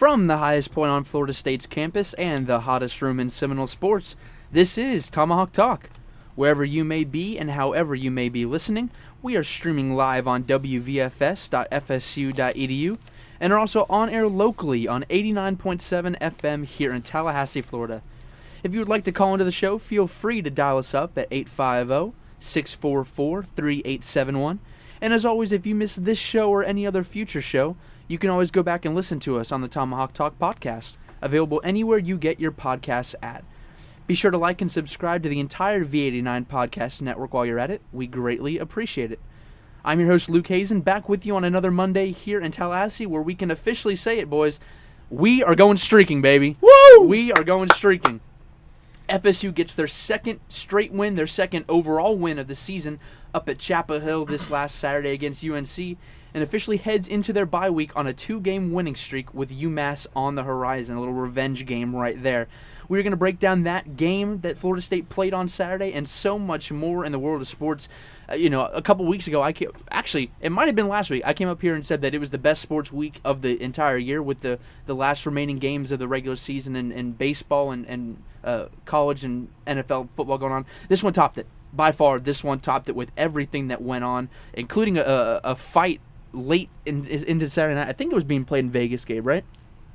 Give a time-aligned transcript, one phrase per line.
[0.00, 4.16] From the highest point on Florida State's campus and the hottest room in Seminole sports,
[4.50, 5.90] this is Tomahawk Talk.
[6.34, 8.88] Wherever you may be and however you may be listening,
[9.20, 11.08] we are streaming live on wvfs.fsu.edu
[13.40, 18.02] and are also on air locally on 89.7 FM here in Tallahassee, Florida.
[18.64, 21.18] If you would like to call into the show, feel free to dial us up
[21.18, 24.60] at 850 644 3871.
[25.02, 27.76] And as always, if you miss this show or any other future show,
[28.10, 31.60] you can always go back and listen to us on the Tomahawk Talk podcast, available
[31.62, 33.44] anywhere you get your podcasts at.
[34.08, 37.70] Be sure to like and subscribe to the entire V89 podcast network while you're at
[37.70, 37.82] it.
[37.92, 39.20] We greatly appreciate it.
[39.84, 43.22] I'm your host, Luke Hazen, back with you on another Monday here in Tallahassee, where
[43.22, 44.58] we can officially say it, boys.
[45.08, 46.56] We are going streaking, baby.
[46.60, 47.06] Woo!
[47.06, 48.18] We are going streaking.
[49.08, 52.98] FSU gets their second straight win, their second overall win of the season
[53.32, 55.96] up at Chapel Hill this last Saturday against UNC,
[56.34, 60.06] and officially heads into their bye week on a two game winning streak with UMass
[60.14, 60.96] on the horizon.
[60.96, 62.48] A little revenge game right there.
[62.88, 66.40] We're going to break down that game that Florida State played on Saturday and so
[66.40, 67.88] much more in the world of sports.
[68.28, 71.08] Uh, you know, a couple weeks ago, I came, actually it might have been last
[71.08, 71.22] week.
[71.24, 73.62] I came up here and said that it was the best sports week of the
[73.62, 77.70] entire year with the, the last remaining games of the regular season and, and baseball
[77.70, 80.66] and, and uh, college and NFL football going on.
[80.88, 82.18] This one topped it by far.
[82.18, 86.00] This one topped it with everything that went on, including a, a, a fight
[86.32, 87.88] late in, into Saturday night.
[87.88, 89.44] I think it was being played in Vegas, Gabe, right?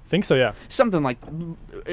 [0.08, 0.54] think so, yeah.
[0.70, 1.18] Something like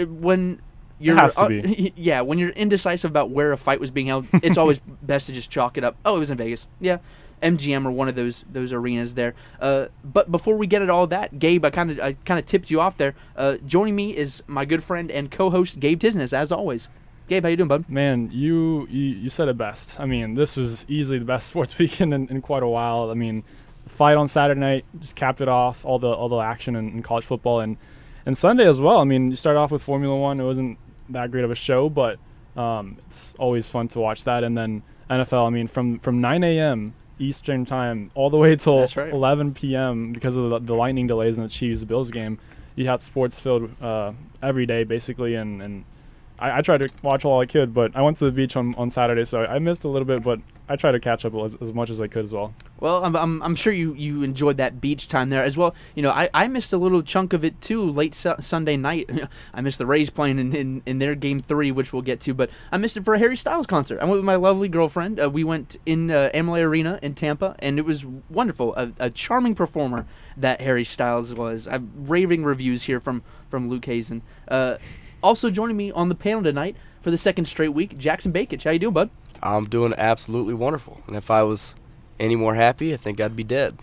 [0.06, 0.60] when
[0.98, 1.92] you're has to uh, be.
[1.96, 4.26] yeah when you're indecisive about where a fight was being held.
[4.34, 5.96] It's always best to just chalk it up.
[6.04, 6.66] Oh, it was in Vegas.
[6.80, 6.98] Yeah.
[7.42, 9.34] MGM or one of those those arenas there.
[9.60, 12.46] Uh, but before we get at all that, Gabe, I kind of I kind of
[12.46, 13.16] tipped you off there.
[13.34, 16.86] Uh, joining me is my good friend and co-host Gabe Tisnes, as always.
[17.26, 17.88] Gabe, how you doing, bud?
[17.88, 19.98] Man, you, you you said it best.
[19.98, 23.10] I mean, this was easily the best sports weekend in, in quite a while.
[23.10, 23.42] I mean,
[23.86, 25.84] fight on Saturday night just capped it off.
[25.84, 27.76] All the all the action in, in college football and
[28.24, 28.98] and Sunday as well.
[28.98, 30.40] I mean, you start off with Formula One.
[30.40, 30.78] It wasn't
[31.10, 32.18] that great of a show, but
[32.56, 34.44] um, it's always fun to watch that.
[34.44, 35.46] And then NFL.
[35.46, 36.94] I mean, from from 9 a.m.
[37.18, 39.12] Eastern time all the way till right.
[39.12, 40.12] 11 p.m.
[40.12, 42.38] because of the, the lightning delays in the Chiefs Bills game.
[42.74, 45.84] You had sports filled uh, every day basically, and and
[46.38, 48.74] I, I tried to watch all I could, but I went to the beach on,
[48.76, 51.52] on Saturday, so I missed a little bit, but I tried to catch up as,
[51.60, 52.54] as much as I could as well.
[52.80, 55.74] Well, I'm, I'm, I'm sure you, you enjoyed that beach time there as well.
[55.94, 59.10] You know, I, I missed a little chunk of it too late su- Sunday night.
[59.54, 62.34] I missed the Rays playing in, in, in their game three, which we'll get to,
[62.34, 64.00] but I missed it for a Harry Styles concert.
[64.00, 65.20] I went with my lovely girlfriend.
[65.20, 68.74] Uh, we went in uh, Amalie Arena in Tampa, and it was wonderful.
[68.76, 70.06] A, a charming performer
[70.36, 71.68] that Harry Styles was.
[71.68, 74.22] I'm raving reviews here from, from Luke Hazen.
[74.48, 74.78] Uh,
[75.22, 78.64] also joining me on the panel tonight for the second straight week, Jackson Bakich.
[78.64, 79.10] How you doing, bud?
[79.42, 81.02] I'm doing absolutely wonderful.
[81.06, 81.74] And if I was
[82.20, 83.78] any more happy, I think I'd be dead.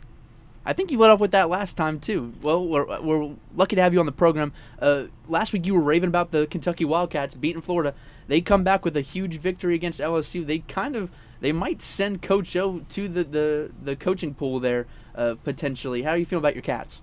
[0.66, 2.34] I think you let off with that last time too.
[2.42, 4.54] Well, we're, we're lucky to have you on the program.
[4.80, 7.94] Uh, last week you were raving about the Kentucky Wildcats beating Florida.
[8.28, 10.46] They come back with a huge victory against LSU.
[10.46, 11.10] They kind of
[11.42, 14.86] they might send Coach O to the the, the coaching pool there
[15.16, 16.04] uh, potentially.
[16.04, 17.02] How do you feel about your Cats?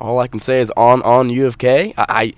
[0.00, 1.94] All I can say is on on U of K.
[1.96, 2.34] I, I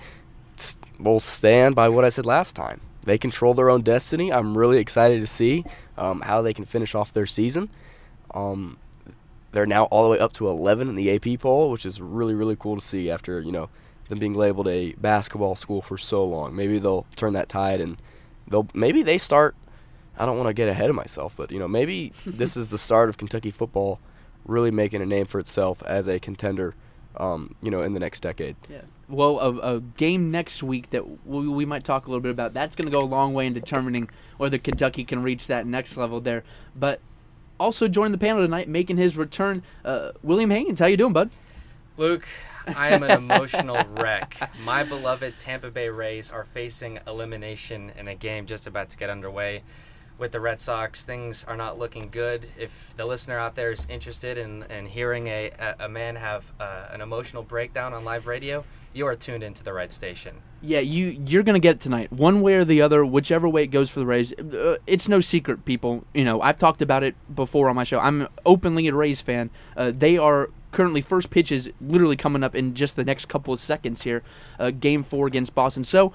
[0.98, 2.81] will stand by what I said last time.
[3.03, 4.32] They control their own destiny.
[4.32, 5.64] I'm really excited to see
[5.97, 7.70] um, how they can finish off their season.
[8.34, 8.76] Um,
[9.53, 12.34] they're now all the way up to 11 in the AP poll, which is really
[12.34, 13.70] really cool to see after you know
[14.09, 16.54] them being labeled a basketball school for so long.
[16.54, 17.97] Maybe they'll turn that tide and
[18.47, 19.54] they'll maybe they start.
[20.19, 22.78] I don't want to get ahead of myself, but you know maybe this is the
[22.78, 24.00] start of Kentucky football
[24.44, 26.75] really making a name for itself as a contender.
[27.16, 28.54] Um, you know, in the next decade.
[28.69, 28.82] Yeah.
[29.09, 32.53] Well, a, a game next week that we, we might talk a little bit about.
[32.53, 35.97] That's going to go a long way in determining whether Kentucky can reach that next
[35.97, 36.45] level there.
[36.77, 37.01] But
[37.59, 40.79] also joining the panel tonight, making his return, uh, William Haynes.
[40.79, 41.31] How you doing, bud?
[41.97, 42.29] Luke,
[42.77, 44.37] I am an emotional wreck.
[44.63, 49.11] My beloved Tampa Bay Rays are facing elimination in a game just about to get
[49.11, 49.63] underway
[50.19, 51.05] with the Red Sox.
[51.05, 52.47] Things are not looking good.
[52.59, 56.89] If the listener out there is interested in, in hearing a, a, man have uh,
[56.91, 60.37] an emotional breakdown on live radio, you are tuned into the right station.
[60.60, 63.69] Yeah, you you're gonna get it tonight, one way or the other, whichever way it
[63.69, 64.33] goes for the Rays.
[64.33, 66.04] Uh, it's no secret, people.
[66.13, 68.01] You know, I've talked about it before on my show.
[68.01, 69.51] I'm openly a Rays fan.
[69.77, 73.60] Uh, they are currently first pitches literally coming up in just the next couple of
[73.60, 74.22] seconds here.
[74.59, 75.84] Uh, game four against Boston.
[75.84, 76.13] So,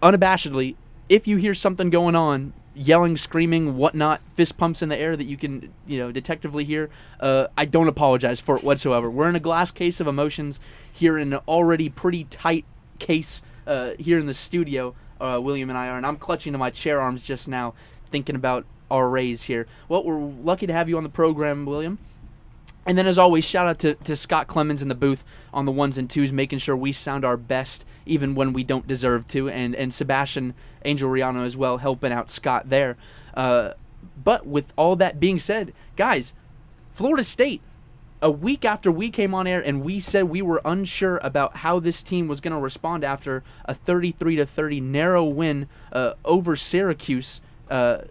[0.00, 0.76] unabashedly,
[1.08, 5.24] if you hear something going on, yelling, screaming, whatnot, fist pumps in the air that
[5.24, 6.90] you can, you know, detectively hear,
[7.20, 9.10] uh, I don't apologize for it whatsoever.
[9.10, 10.58] We're in a glass case of emotions
[10.92, 12.64] here in an already pretty tight
[12.98, 14.94] case uh, here in the studio.
[15.20, 17.74] Uh, William and I are, and I'm clutching to my chair arms just now,
[18.06, 19.66] thinking about our Rays here.
[19.88, 21.98] Well, we're lucky to have you on the program, William.
[22.84, 25.72] And then, as always, shout out to, to Scott Clemens in the booth on the
[25.72, 29.48] ones and twos, making sure we sound our best even when we don't deserve to,
[29.48, 32.96] and, and Sebastian Angel Riano as well, helping out Scott there.
[33.34, 33.72] Uh,
[34.22, 36.32] but with all that being said, guys,
[36.92, 37.60] Florida State,
[38.20, 41.80] a week after we came on air and we said we were unsure about how
[41.80, 46.54] this team was going to respond after a 33 to 30 narrow win uh, over
[46.54, 48.02] Syracuse uh,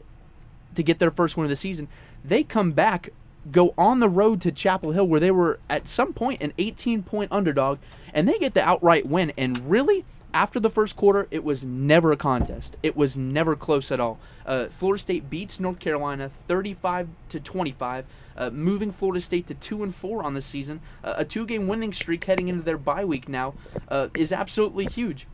[0.75, 1.87] to get their first win of the season,
[2.25, 3.09] they come back
[3.49, 7.03] go on the road to Chapel Hill, where they were at some point an 18
[7.03, 7.79] point underdog,
[8.13, 9.31] and they get the outright win.
[9.37, 12.77] And really, after the first quarter, it was never a contest.
[12.83, 14.19] It was never close at all.
[14.45, 18.05] Uh, Florida State beats North Carolina 35 to 25,
[18.37, 20.81] uh, moving Florida State to two and four on the season.
[21.03, 23.53] Uh, a two-game winning streak heading into their bye week now
[23.89, 25.27] uh, is absolutely huge.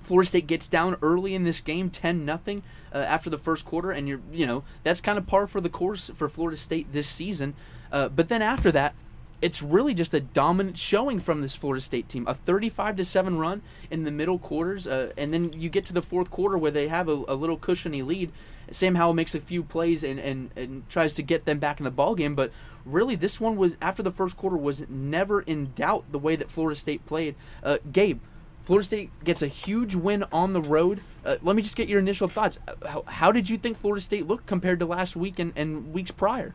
[0.00, 2.62] Florida State gets down early in this game, ten nothing
[2.94, 5.68] uh, after the first quarter, and you're you know that's kind of par for the
[5.68, 7.54] course for Florida State this season.
[7.90, 8.94] Uh, but then after that,
[9.42, 12.24] it's really just a dominant showing from this Florida State team.
[12.28, 13.60] A 35 to seven run
[13.90, 16.88] in the middle quarters, uh, and then you get to the fourth quarter where they
[16.88, 18.30] have a, a little cushiony lead.
[18.70, 21.84] Sam Howell makes a few plays and, and, and tries to get them back in
[21.84, 22.52] the ball game, but
[22.84, 26.50] really this one was after the first quarter was never in doubt the way that
[26.50, 27.34] Florida State played.
[27.62, 28.20] Uh, Gabe,
[28.62, 31.00] Florida State gets a huge win on the road.
[31.24, 32.58] Uh, let me just get your initial thoughts.
[32.66, 35.92] Uh, how, how, did you think Florida State looked compared to last week and, and
[35.92, 36.54] weeks prior?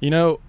[0.00, 0.40] You know,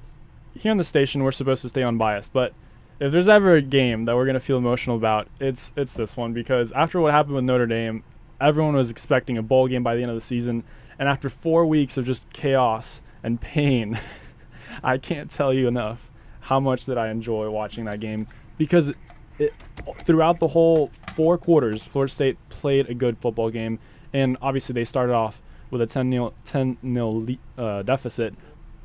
[0.58, 2.54] here on the station, we're supposed to stay unbiased, but
[3.00, 6.18] if there's ever a game that we're going to feel emotional about, it's it's this
[6.18, 8.04] one because after what happened with Notre Dame,
[8.42, 10.64] everyone was expecting a bowl game by the end of the season,
[10.98, 14.00] and after four weeks of just chaos and pain,
[14.84, 16.10] I can't tell you enough
[16.42, 18.28] how much that I enjoy watching that game
[18.58, 18.94] because
[19.40, 19.54] it,
[20.00, 23.80] throughout the whole four quarters, Florida State played a good football game,
[24.14, 28.34] and obviously they started off with a 10 0 10 nil uh, deficit,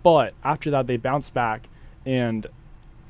[0.02, 1.69] but after that they bounced back,
[2.04, 2.46] and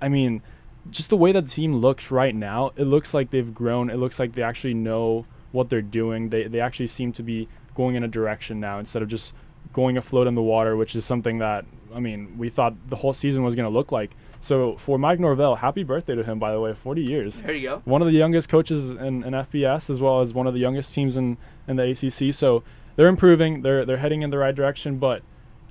[0.01, 0.43] I mean,
[0.91, 3.89] just the way that the team looks right now, it looks like they've grown.
[3.89, 6.31] It looks like they actually know what they're doing.
[6.31, 9.33] They they actually seem to be going in a direction now instead of just
[9.73, 11.65] going afloat in the water, which is something that
[11.95, 14.13] I mean we thought the whole season was going to look like.
[14.41, 17.43] So for Mike Norvell, happy birthday to him, by the way, 40 years.
[17.43, 17.83] There you go.
[17.85, 20.93] One of the youngest coaches in, in FBS, as well as one of the youngest
[20.93, 21.37] teams in,
[21.69, 22.35] in the ACC.
[22.35, 22.65] So
[22.97, 23.63] they're improving.
[23.63, 25.23] They're they're heading in the right direction, but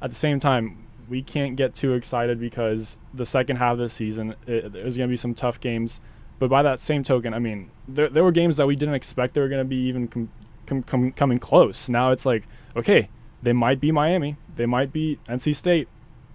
[0.01, 3.89] at the same time, we can't get too excited because the second half of the
[3.89, 6.00] season, it, there's going to be some tough games.
[6.39, 9.36] But by that same token, I mean, there, there were games that we didn't expect
[9.36, 10.30] they were going to be even com-
[10.65, 11.88] com- com- coming close.
[11.89, 13.09] Now it's like, okay,
[13.43, 15.88] they might be Miami, they might be NC State,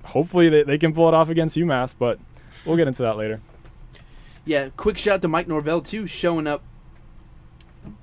[0.04, 2.18] hopefully they, they can pull it off against UMass, but
[2.64, 3.40] we'll get into that later.
[4.44, 6.62] Yeah, quick shout out to Mike Norvell too, showing up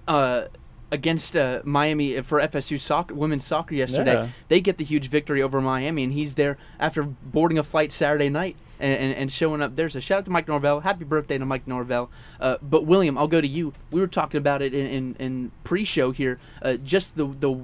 [0.08, 0.48] uh,
[0.92, 4.14] against uh, Miami for FSU soccer, women's soccer yesterday.
[4.14, 4.30] Yeah.
[4.50, 8.30] They get the huge victory over Miami, and he's there after boarding a flight Saturday
[8.30, 9.90] night and, and, and showing up there.
[9.90, 10.82] So shout out to Mike Norvell.
[10.82, 12.12] Happy birthday to Mike Norvell.
[12.40, 13.74] Uh, but William, I'll go to you.
[13.90, 16.40] We were talking about it in, in, in pre-show here.
[16.62, 17.60] Uh, just the the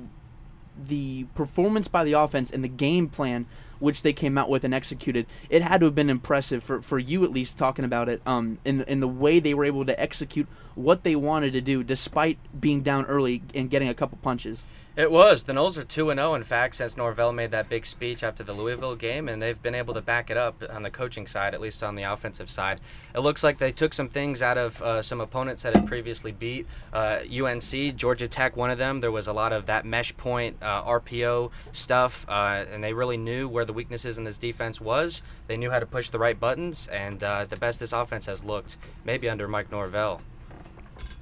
[0.88, 3.46] the performance by the offense and the game plan
[3.80, 7.00] which they came out with and executed, it had to have been impressive for, for
[7.00, 8.22] you at least talking about it.
[8.26, 11.84] Um, in in the way they were able to execute what they wanted to do
[11.84, 14.64] despite being down early and getting a couple punches.
[14.96, 15.44] It was.
[15.44, 18.52] The Noles are 2 0, in fact, since Norvell made that big speech after the
[18.54, 21.62] Louisville game, and they've been able to back it up on the coaching side, at
[21.62, 22.82] least on the offensive side.
[23.16, 26.32] It looks like they took some things out of uh, some opponents that had previously
[26.32, 29.00] beat uh, UNC, Georgia Tech, one of them.
[29.00, 33.18] There was a lot of that mesh point, uh, RPO stuff, uh, and they really
[33.18, 35.22] knew where the weaknesses in this defense was.
[35.48, 38.44] They knew how to push the right buttons, and uh, the best this offense has
[38.44, 40.22] looked, maybe under Mike Norvell.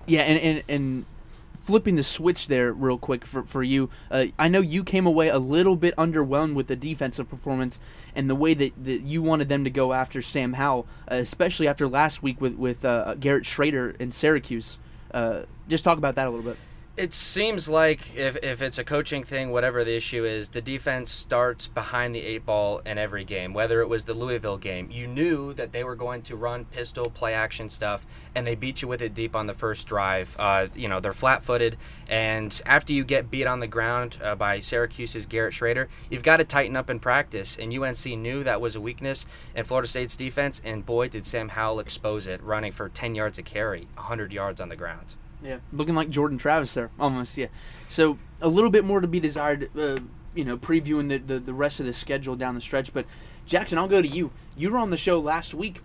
[0.07, 1.05] Yeah, and, and, and
[1.67, 3.89] flipping the switch there real quick for, for you.
[4.09, 7.77] Uh, I know you came away a little bit underwhelmed with the defensive performance
[8.15, 11.67] and the way that, that you wanted them to go after Sam Howell, uh, especially
[11.67, 14.77] after last week with, with uh, Garrett Shrader in Syracuse.
[15.13, 16.57] Uh, just talk about that a little bit.
[16.97, 21.11] It seems like if, if it's a coaching thing, whatever the issue is, the defense
[21.11, 23.53] starts behind the eight ball in every game.
[23.53, 27.11] Whether it was the Louisville game, you knew that they were going to run pistol
[27.11, 30.35] play action stuff, and they beat you with it deep on the first drive.
[30.39, 31.77] Uh, you know they're flat footed,
[32.07, 36.37] and after you get beat on the ground uh, by Syracuse's Garrett Shrader, you've got
[36.37, 37.57] to tighten up in practice.
[37.57, 41.49] And UNC knew that was a weakness in Florida State's defense, and boy did Sam
[41.49, 45.13] Howell expose it, running for 10 yards a carry, 100 yards on the ground.
[45.43, 47.37] Yeah, looking like Jordan Travis there, almost.
[47.37, 47.47] Yeah.
[47.89, 49.69] So a little bit more to be desired.
[49.77, 49.99] Uh,
[50.35, 52.93] you know, previewing the, the the rest of the schedule down the stretch.
[52.93, 53.05] But
[53.45, 54.31] Jackson, I'll go to you.
[54.55, 55.81] You were on the show last week,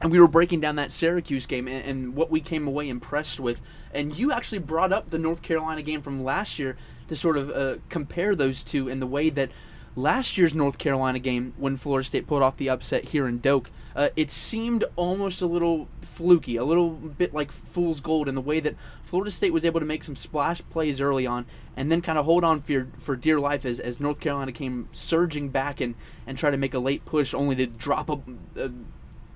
[0.00, 3.40] and we were breaking down that Syracuse game and, and what we came away impressed
[3.40, 3.60] with.
[3.92, 6.76] And you actually brought up the North Carolina game from last year
[7.08, 9.50] to sort of uh, compare those two in the way that
[9.96, 13.70] last year's North Carolina game when Florida State pulled off the upset here in Doak,
[13.96, 18.40] uh, it seemed almost a little fluky, a little bit like fool's gold in the
[18.40, 22.00] way that Florida State was able to make some splash plays early on and then
[22.02, 25.80] kind of hold on for for dear life as, as North Carolina came surging back
[25.80, 25.94] and,
[26.26, 28.18] and try to make a late push only to drop a,
[28.56, 28.70] a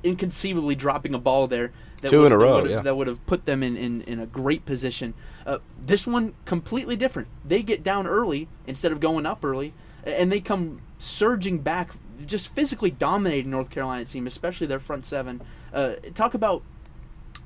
[0.04, 2.82] inconceivably dropping a ball there that Two would, in a that row, would have- yeah.
[2.82, 5.14] that would have put them in, in, in a great position.
[5.46, 7.28] Uh, this one completely different.
[7.44, 9.72] They get down early instead of going up early,
[10.04, 11.92] and they come surging back,
[12.26, 15.40] just physically dominating North Carolina team, especially their front seven.
[15.72, 16.62] Uh, talk about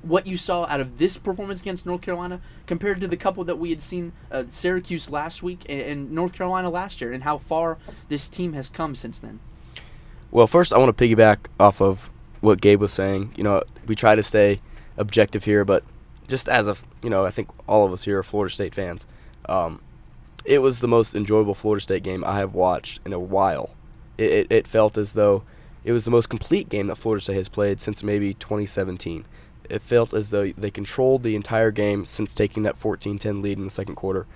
[0.02, 3.58] what you saw out of this performance against North Carolina compared to the couple that
[3.58, 7.38] we had seen uh, Syracuse last week and, and North Carolina last year, and how
[7.38, 7.78] far
[8.08, 9.40] this team has come since then.
[10.30, 13.32] Well, first I want to piggyback off of what Gabe was saying.
[13.36, 14.60] You know, we try to stay
[14.96, 15.84] objective here, but
[16.28, 19.06] just as a, you know, I think all of us here are Florida State fans.
[19.48, 19.80] Um,
[20.44, 23.70] it was the most enjoyable Florida State game I have watched in a while.
[24.18, 25.42] It, it, it felt as though
[25.84, 29.24] it was the most complete game that Florida State has played since maybe 2017.
[29.68, 33.64] It felt as though they controlled the entire game since taking that 14-10 lead in
[33.64, 34.26] the second quarter.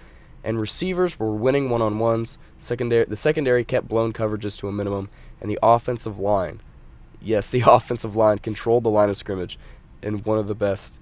[0.43, 2.39] And receivers were winning one-on-ones.
[2.59, 5.09] Secondary, the secondary kept blown coverages to a minimum,
[5.41, 6.61] and the offensive line,
[7.21, 9.59] yes, the offensive line controlled the line of scrimmage
[10.03, 10.99] in one of the best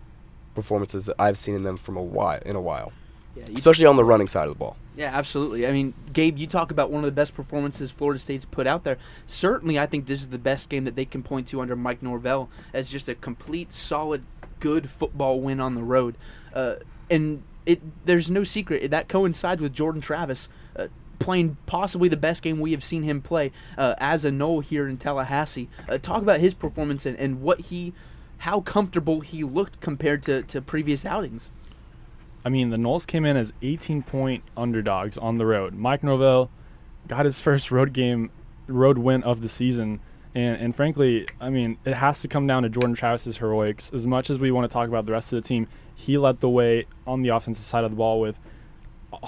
[0.54, 2.92] performances that I've seen in them from a while in a while,
[3.38, 4.76] Yeah, especially on the running side of the ball.
[4.96, 5.66] Yeah, absolutely.
[5.66, 8.84] I mean, Gabe, you talk about one of the best performances Florida State's put out
[8.84, 8.98] there.
[9.26, 12.02] Certainly, I think this is the best game that they can point to under Mike
[12.02, 14.24] Norvell as just a complete, solid,
[14.58, 16.16] good football win on the road.
[16.52, 16.76] Uh,
[17.08, 22.42] and it there's no secret that coincides with Jordan Travis uh, playing possibly the best
[22.42, 25.68] game we have seen him play uh, as a Nole here in Tallahassee.
[25.88, 27.92] Uh, talk about his performance and, and what he,
[28.38, 31.50] how comfortable he looked compared to, to previous outings.
[32.44, 35.74] I mean, the Noles came in as 18 point underdogs on the road.
[35.74, 36.50] Mike Norvell
[37.06, 38.30] got his first road game,
[38.66, 40.00] road win of the season.
[40.34, 43.92] And, and frankly, I mean, it has to come down to Jordan Travis's heroics.
[43.92, 46.40] As much as we want to talk about the rest of the team, he led
[46.40, 48.38] the way on the offensive side of the ball with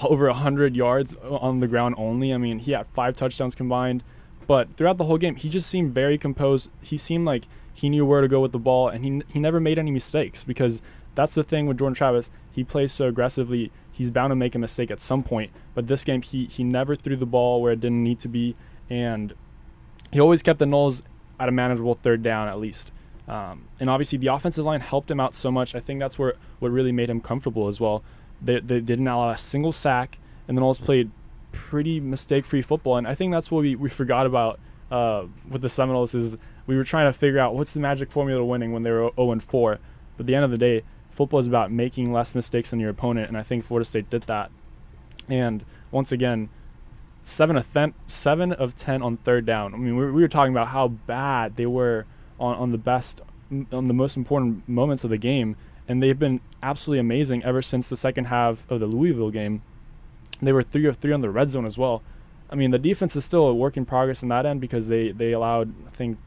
[0.03, 2.33] over 100 yards on the ground only.
[2.33, 4.03] I mean, he had five touchdowns combined.
[4.47, 6.69] But throughout the whole game, he just seemed very composed.
[6.81, 9.59] He seemed like he knew where to go with the ball, and he, he never
[9.59, 10.81] made any mistakes because
[11.15, 12.29] that's the thing with Jordan Travis.
[12.51, 15.51] He plays so aggressively, he's bound to make a mistake at some point.
[15.73, 18.55] But this game, he, he never threw the ball where it didn't need to be,
[18.89, 19.33] and
[20.11, 21.01] he always kept the Noles
[21.39, 22.91] at a manageable third down at least.
[23.27, 25.75] Um, and obviously, the offensive line helped him out so much.
[25.75, 28.03] I think that's where what really made him comfortable as well.
[28.41, 31.11] They, they didn't allow a single sack, and the Noles played
[31.51, 32.97] pretty mistake-free football.
[32.97, 36.37] And I think that's what we, we forgot about uh, with the Seminoles is
[36.67, 39.11] we were trying to figure out what's the magic formula to winning when they were
[39.15, 39.79] 0 and 4.
[40.17, 42.89] But at the end of the day, football is about making less mistakes than your
[42.89, 44.49] opponent, and I think Florida State did that.
[45.29, 46.49] And once again,
[47.23, 49.73] seven of ten, seven of ten on third down.
[49.73, 52.05] I mean, we, we were talking about how bad they were
[52.39, 53.21] on, on the best,
[53.71, 55.55] on the most important moments of the game,
[55.87, 59.61] and they've been absolutely amazing ever since the second half of the Louisville game.
[60.41, 62.01] They were three of three on the red zone as well.
[62.49, 65.11] I mean, the defense is still a work in progress in that end because they
[65.11, 66.17] they allowed I think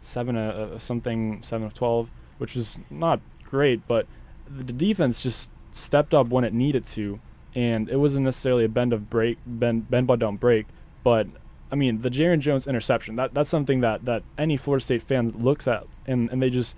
[0.00, 4.06] seven of something, seven of twelve, which is not great, but
[4.48, 7.20] the defense just stepped up when it needed to,
[7.54, 10.66] and it wasn't necessarily a bend of break, bend bend but don't break,
[11.02, 11.26] but
[11.70, 15.30] I mean the Jarrian Jones interception that that's something that that any Florida State fan
[15.30, 16.76] looks at and and they just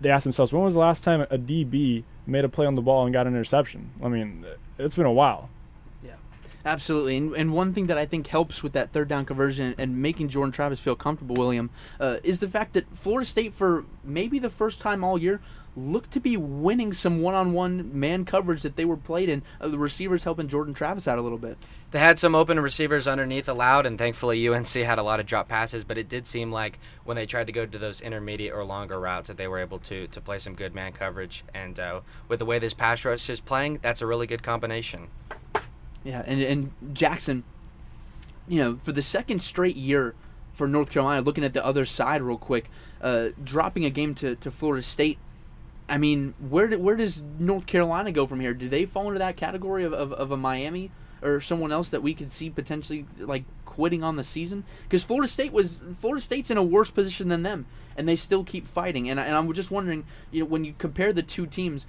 [0.00, 2.82] they ask themselves when was the last time a DB made a play on the
[2.82, 3.90] ball and got an interception?
[4.02, 4.44] I mean,
[4.78, 5.48] it's been a while.
[6.04, 6.16] Yeah,
[6.64, 10.02] absolutely, and, and one thing that I think helps with that third down conversion and
[10.02, 11.70] making Jordan Travis feel comfortable, William,
[12.00, 15.40] uh, is the fact that Florida State, for maybe the first time all year,
[15.76, 19.42] looked to be winning some one-on-one man coverage that they were played in.
[19.60, 21.58] Uh, the receivers helping Jordan Travis out a little bit.
[21.90, 25.48] They had some open receivers underneath allowed, and thankfully UNC had a lot of drop
[25.48, 25.84] passes.
[25.84, 28.98] But it did seem like when they tried to go to those intermediate or longer
[28.98, 31.44] routes, that they were able to to play some good man coverage.
[31.54, 35.08] And uh, with the way this pass rush is playing, that's a really good combination.
[36.04, 37.44] Yeah, and and Jackson,
[38.48, 40.14] you know, for the second straight year
[40.52, 42.70] for North Carolina, looking at the other side real quick,
[43.02, 45.18] uh, dropping a game to, to Florida State.
[45.88, 48.54] I mean, where do, where does North Carolina go from here?
[48.54, 50.90] Do they fall into that category of, of, of a Miami
[51.22, 54.64] or someone else that we could see potentially like quitting on the season?
[54.84, 57.66] Because Florida State was Florida State's in a worse position than them,
[57.96, 59.08] and they still keep fighting.
[59.08, 61.86] And and I'm just wondering, you know, when you compare the two teams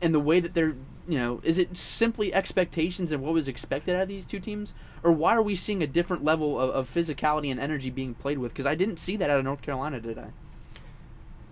[0.00, 0.74] and the way that they're
[1.08, 4.74] you know is it simply expectations and what was expected out of these two teams
[5.02, 8.38] or why are we seeing a different level of, of physicality and energy being played
[8.38, 10.28] with because i didn't see that out of north carolina did i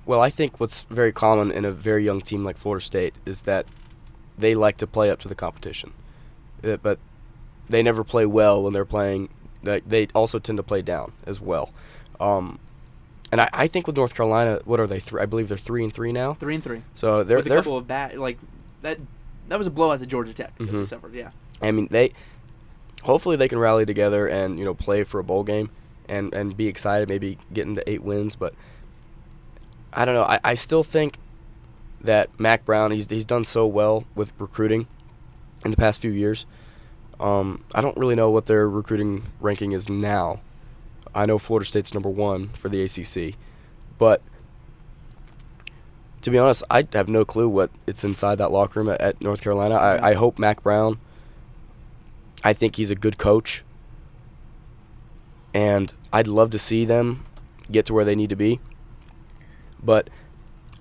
[0.06, 3.42] Well, I think what's very common in a very young team like Florida State is
[3.42, 3.66] that
[4.38, 5.92] they like to play up to the competition,
[6.62, 6.98] Uh, but
[7.68, 9.28] they never play well when they're playing
[9.62, 11.70] they also tend to play down as well.
[12.20, 12.58] Um,
[13.32, 15.00] and I, I think with North Carolina, what are they?
[15.00, 16.34] Three, I believe they're three and three now.
[16.34, 16.82] Three and three.
[16.92, 18.38] So they're With a they're couple of bad like
[18.82, 18.98] that.
[19.48, 20.56] That was a blowout to Georgia Tech.
[20.58, 21.30] that they suffered, Yeah.
[21.62, 22.12] I mean, they
[23.02, 25.70] hopefully they can rally together and you know play for a bowl game
[26.10, 28.36] and and be excited, maybe get into eight wins.
[28.36, 28.54] But
[29.94, 30.22] I don't know.
[30.22, 31.18] I, I still think
[32.00, 34.86] that Mack Brown he's he's done so well with recruiting
[35.64, 36.46] in the past few years.
[37.20, 40.40] Um, I don't really know what their recruiting ranking is now.
[41.14, 43.36] I know Florida State's number one for the ACC,
[43.98, 44.20] but
[46.22, 49.20] to be honest, I have no clue what it's inside that locker room at, at
[49.20, 49.76] North Carolina.
[49.76, 50.98] I, I hope Mack Brown.
[52.42, 53.62] I think he's a good coach,
[55.54, 57.24] and I'd love to see them
[57.70, 58.58] get to where they need to be.
[59.84, 60.10] But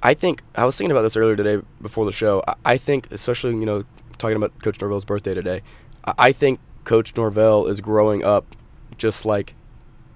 [0.01, 2.43] I think I was thinking about this earlier today before the show.
[2.47, 3.83] I, I think, especially you know,
[4.17, 5.61] talking about Coach Norvell's birthday today,
[6.05, 8.55] I, I think Coach Norvell is growing up
[8.97, 9.55] just like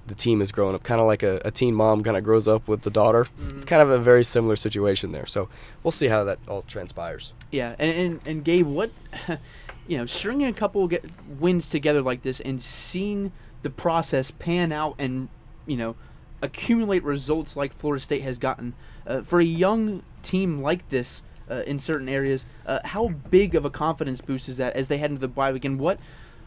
[0.08, 2.48] the team is growing up, kind of like a, a teen mom kind of grows
[2.48, 3.22] up with the daughter.
[3.22, 3.60] It's mm-hmm.
[3.62, 5.26] kind of a very similar situation there.
[5.26, 5.50] So
[5.84, 7.34] we'll see how that all transpires.
[7.52, 8.92] Yeah, and and, and Gabe, what
[9.88, 11.06] you know, stringing a couple get
[11.40, 13.32] wins together like this and seeing
[13.64, 15.30] the process pan out and
[15.66, 15.96] you know
[16.42, 18.74] accumulate results like Florida State has gotten
[19.06, 22.46] uh, for a young team like this uh, in certain areas.
[22.66, 25.52] Uh, how big of a confidence boost is that as they head into the bye
[25.52, 25.66] week?
[25.66, 26.00] And what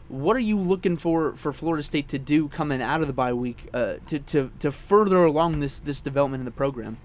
[0.09, 3.33] what are you looking for for Florida State to do coming out of the bye
[3.33, 6.99] week uh, to, to to further along this this development in the program?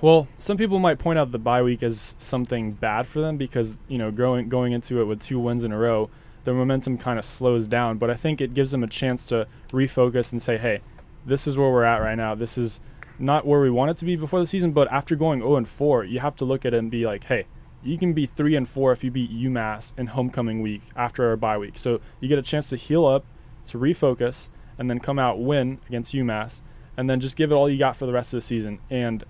[0.00, 3.78] Well, some people might point out the bye week as something bad for them because
[3.88, 6.10] you know going going into it with two wins in a row,
[6.44, 7.98] their momentum kind of slows down.
[7.98, 10.80] But I think it gives them a chance to refocus and say, "Hey,
[11.24, 12.34] this is where we're at right now.
[12.34, 12.80] This is
[13.18, 15.68] not where we want it to be before the season, but after going 0 and
[15.68, 17.46] 4, you have to look at it and be like, hey,
[17.82, 21.36] you can be 3 and 4 if you beat UMass in homecoming week after our
[21.36, 21.78] bye week.
[21.78, 23.24] So you get a chance to heal up,
[23.66, 24.48] to refocus,
[24.78, 26.60] and then come out win against UMass,
[26.96, 28.80] and then just give it all you got for the rest of the season.
[28.90, 29.24] And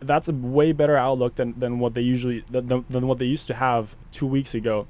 [0.00, 3.26] that's a way better outlook than, than what they usually than, than than what they
[3.26, 4.86] used to have two weeks ago.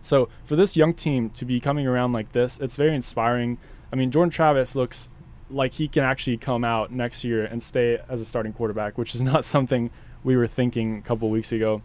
[0.00, 3.58] So for this young team to be coming around like this, it's very inspiring.
[3.92, 5.08] I mean, Jordan Travis looks
[5.52, 9.14] like he can actually come out next year and stay as a starting quarterback, which
[9.14, 9.90] is not something
[10.24, 11.82] we were thinking a couple weeks ago.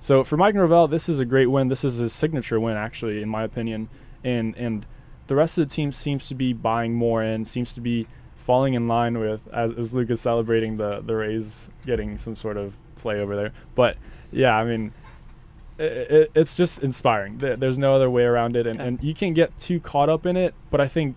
[0.00, 1.68] So for Mike Norvell, this is a great win.
[1.68, 3.88] This is his signature win, actually, in my opinion.
[4.22, 4.86] And and
[5.26, 8.74] the rest of the team seems to be buying more in, seems to be falling
[8.74, 12.74] in line with as, as Luke is celebrating the the Rays getting some sort of
[12.94, 13.52] play over there.
[13.74, 13.96] But
[14.30, 14.92] yeah, I mean,
[15.78, 17.38] it, it, it's just inspiring.
[17.38, 20.36] There's no other way around it, and, and you can get too caught up in
[20.36, 20.54] it.
[20.70, 21.16] But I think,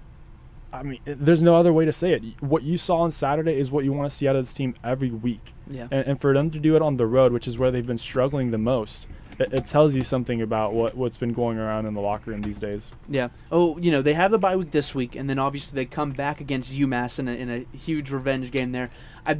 [0.73, 2.23] I mean, there's no other way to say it.
[2.41, 4.73] What you saw on Saturday is what you want to see out of this team
[4.83, 5.87] every week, Yeah.
[5.91, 7.97] and, and for them to do it on the road, which is where they've been
[7.97, 9.05] struggling the most,
[9.37, 12.41] it, it tells you something about what what's been going around in the locker room
[12.41, 12.89] these days.
[13.09, 13.29] Yeah.
[13.51, 16.11] Oh, you know, they have the bye week this week, and then obviously they come
[16.11, 18.91] back against UMass in a, in a huge revenge game there.
[19.25, 19.39] I,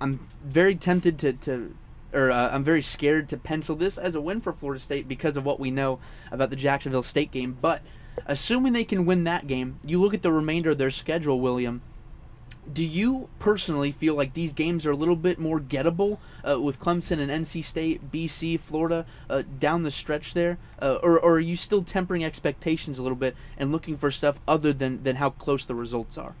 [0.00, 1.74] I'm very tempted to, to
[2.12, 5.36] or uh, I'm very scared to pencil this as a win for Florida State because
[5.36, 5.98] of what we know
[6.30, 7.56] about the Jacksonville State game.
[7.60, 7.82] But
[8.26, 11.82] assuming they can win that game, you look at the remainder of their schedule, William.
[12.72, 16.78] Do you personally feel like these games are a little bit more gettable uh, with
[16.78, 21.40] Clemson and NC State, BC, Florida uh, down the stretch there, uh, or, or are
[21.40, 25.30] you still tempering expectations a little bit and looking for stuff other than, than how
[25.30, 26.36] close the results are?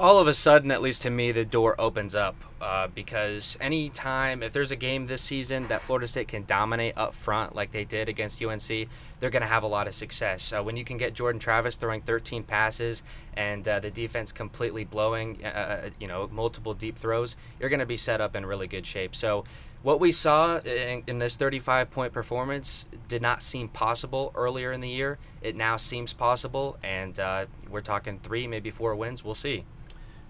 [0.00, 4.42] All of a sudden, at least to me, the door opens up uh, because anytime,
[4.42, 7.84] if there's a game this season that Florida State can dominate up front like they
[7.84, 10.54] did against UNC, they're going to have a lot of success.
[10.54, 13.02] Uh, when you can get Jordan Travis throwing 13 passes
[13.34, 17.86] and uh, the defense completely blowing, uh, you know, multiple deep throws, you're going to
[17.86, 19.14] be set up in really good shape.
[19.14, 19.44] So,
[19.82, 24.80] what we saw in, in this 35 point performance did not seem possible earlier in
[24.80, 25.18] the year.
[25.42, 29.22] It now seems possible, and uh, we're talking three, maybe four wins.
[29.22, 29.66] We'll see.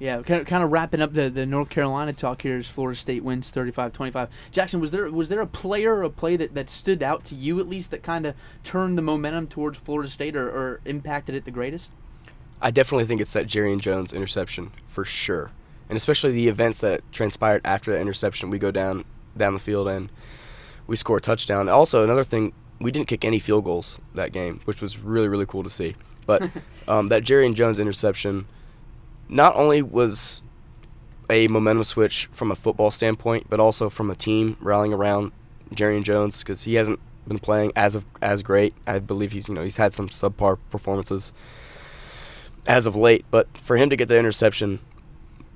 [0.00, 2.98] Yeah, kind of, kind of wrapping up the, the North Carolina talk here as Florida
[2.98, 4.28] State wins 35-25.
[4.50, 7.34] Jackson, was there was there a player or a play that, that stood out to
[7.34, 8.34] you at least that kind of
[8.64, 11.92] turned the momentum towards Florida State or, or impacted it the greatest?
[12.62, 15.50] I definitely think it's that Jarrian Jones interception for sure,
[15.90, 18.48] and especially the events that transpired after that interception.
[18.48, 19.04] We go down
[19.36, 20.10] down the field and
[20.86, 21.68] we score a touchdown.
[21.68, 25.46] Also, another thing, we didn't kick any field goals that game, which was really really
[25.46, 25.94] cool to see.
[26.24, 26.50] But
[26.88, 28.46] um, that Jarrian Jones interception
[29.30, 30.42] not only was
[31.30, 35.32] a momentum switch from a football standpoint, but also from a team rallying around
[35.74, 38.74] Jarrian Jones because he hasn't been playing as of as great.
[38.86, 41.32] I believe he's you know he's had some subpar performances
[42.66, 44.80] as of late, but for him to get the interception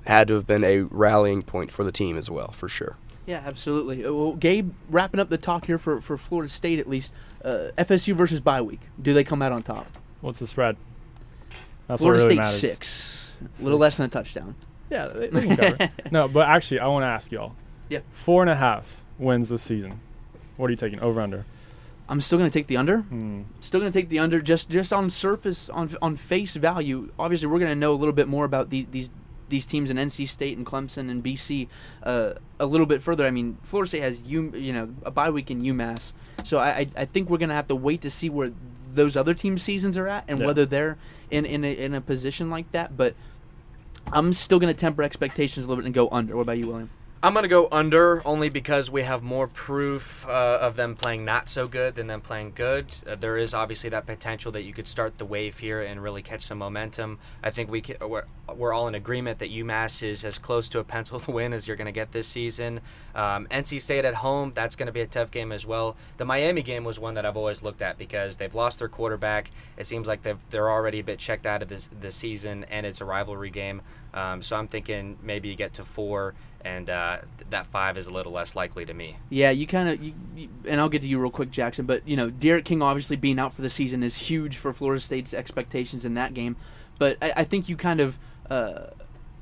[0.06, 2.96] had to have been a rallying point for the team as well, for sure.
[3.26, 4.04] Yeah, absolutely.
[4.04, 7.68] Uh, Well, Gabe, wrapping up the talk here for, for Florida State at least, uh,
[7.78, 8.80] FSU versus bye week.
[9.00, 9.86] Do they come out on top?
[10.20, 10.76] What's the spread?
[11.86, 12.60] That's Florida really State matters.
[12.60, 14.54] six, a little less than a touchdown.
[14.90, 15.92] Yeah, they, they can cover.
[16.10, 17.54] no, but actually, I want to ask y'all.
[17.88, 18.00] Yeah.
[18.10, 20.00] Four and a half wins this season.
[20.56, 21.00] What are you taking?
[21.00, 21.44] Over under?
[22.08, 22.98] I'm still going to take the under.
[22.98, 23.42] Hmm.
[23.60, 27.10] Still going to take the under just just on surface on on face value.
[27.18, 29.10] Obviously, we're going to know a little bit more about these these
[29.48, 31.68] these teams in NC State and Clemson and BC
[32.02, 33.26] uh, a little bit further.
[33.26, 36.12] I mean, Florida State has you you know a bye week in UMass,
[36.44, 38.52] so I I, I think we're going to have to wait to see where
[38.94, 40.46] those other team seasons are at and Yeah.
[40.46, 40.96] whether they're
[41.30, 42.96] in in a, in a position like that.
[42.96, 43.14] But
[44.12, 46.36] I'm still going to temper expectations a little bit and go under.
[46.36, 46.90] What about you, William?
[47.24, 51.48] I'm gonna go under only because we have more proof uh, of them playing not
[51.48, 52.94] so good than them playing good.
[53.06, 56.20] Uh, there is obviously that potential that you could start the wave here and really
[56.20, 57.18] catch some momentum.
[57.42, 60.80] I think we ca we're, we're all in agreement that UMass is as close to
[60.80, 62.82] a pencil to win as you're gonna get this season.
[63.14, 65.96] Um, NC State at home, that's gonna be a tough game as well.
[66.18, 69.50] The Miami game was one that I've always looked at because they've lost their quarterback.
[69.78, 72.84] It seems like they've they're already a bit checked out of this the season, and
[72.84, 73.80] it's a rivalry game.
[74.12, 76.34] Um, so I'm thinking maybe you get to four,
[76.64, 79.16] and uh, th- that five is a little less likely to me.
[79.30, 81.84] Yeah, you kind of, you, you, and I'll get to you real quick, Jackson.
[81.86, 85.00] But you know, D'Eriq King obviously being out for the season is huge for Florida
[85.00, 86.56] State's expectations in that game.
[86.98, 88.18] But I, I think you kind of
[88.50, 88.86] uh,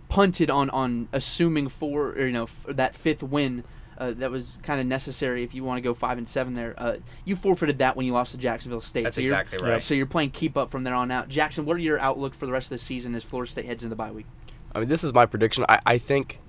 [0.09, 3.65] punted on on assuming four, or, you know, f- that fifth win.
[3.99, 6.75] Uh, that was kind of necessary if you want to go five and seven there.
[6.77, 9.05] Uh, you forfeited that when you lost to Jacksonville State.
[9.05, 9.83] That's so you're- exactly right.
[9.83, 11.29] So you're playing keep up from there on out.
[11.29, 13.85] Jackson, what are your outlook for the rest of the season as Florida State heads
[13.85, 14.27] into the bye week?
[14.75, 15.65] I mean, this is my prediction.
[15.69, 16.41] I, I think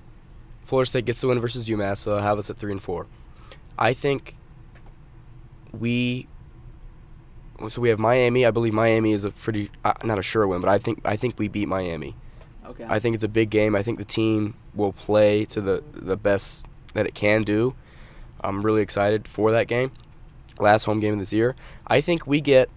[0.63, 3.08] Florida State gets the win versus UMass, so have us at three and four.
[3.78, 4.38] I think
[5.78, 6.28] we.
[7.69, 8.45] So we have Miami.
[8.45, 11.15] I believe Miami is a pretty uh, not a sure win, but I think I
[11.15, 12.15] think we beat Miami.
[12.65, 12.86] Okay.
[12.88, 13.76] I think it's a big game.
[13.76, 17.73] I think the team will play to the the best that it can do.
[18.41, 19.91] I'm really excited for that game.
[20.60, 21.56] Last home game of this year.
[21.88, 22.69] I think we get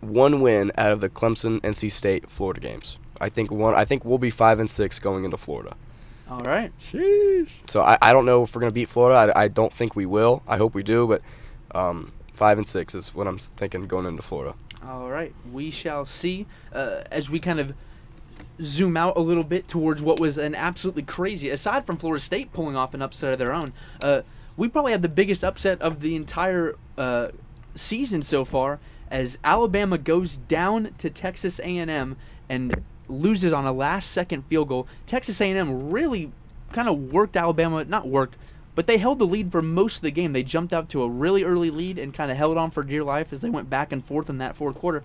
[0.00, 2.98] one win out of the Clemson, NC State, Florida games.
[3.20, 3.74] I think one.
[3.74, 5.76] I think we'll be five and six going into Florida.
[6.32, 6.72] All right.
[6.80, 7.50] Sheesh.
[7.66, 9.34] So I, I don't know if we're gonna beat Florida.
[9.36, 10.42] I, I don't think we will.
[10.48, 11.20] I hope we do, but
[11.74, 14.54] um, five and six is what I'm thinking going into Florida.
[14.82, 17.74] All right, we shall see uh, as we kind of
[18.62, 21.50] zoom out a little bit towards what was an absolutely crazy.
[21.50, 24.22] Aside from Florida State pulling off an upset of their own, uh,
[24.56, 27.28] we probably had the biggest upset of the entire uh,
[27.74, 32.16] season so far, as Alabama goes down to Texas A&M
[32.48, 34.86] and loses on a last-second field goal.
[35.06, 36.32] Texas A&M really
[36.72, 38.36] kind of worked Alabama, not worked,
[38.74, 40.32] but they held the lead for most of the game.
[40.32, 43.04] They jumped out to a really early lead and kind of held on for dear
[43.04, 45.04] life as they went back and forth in that fourth quarter.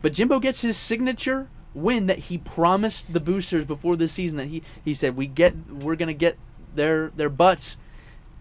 [0.00, 4.48] But Jimbo gets his signature win that he promised the boosters before this season that
[4.48, 6.36] he, he said we get we're gonna get
[6.74, 7.76] their their butts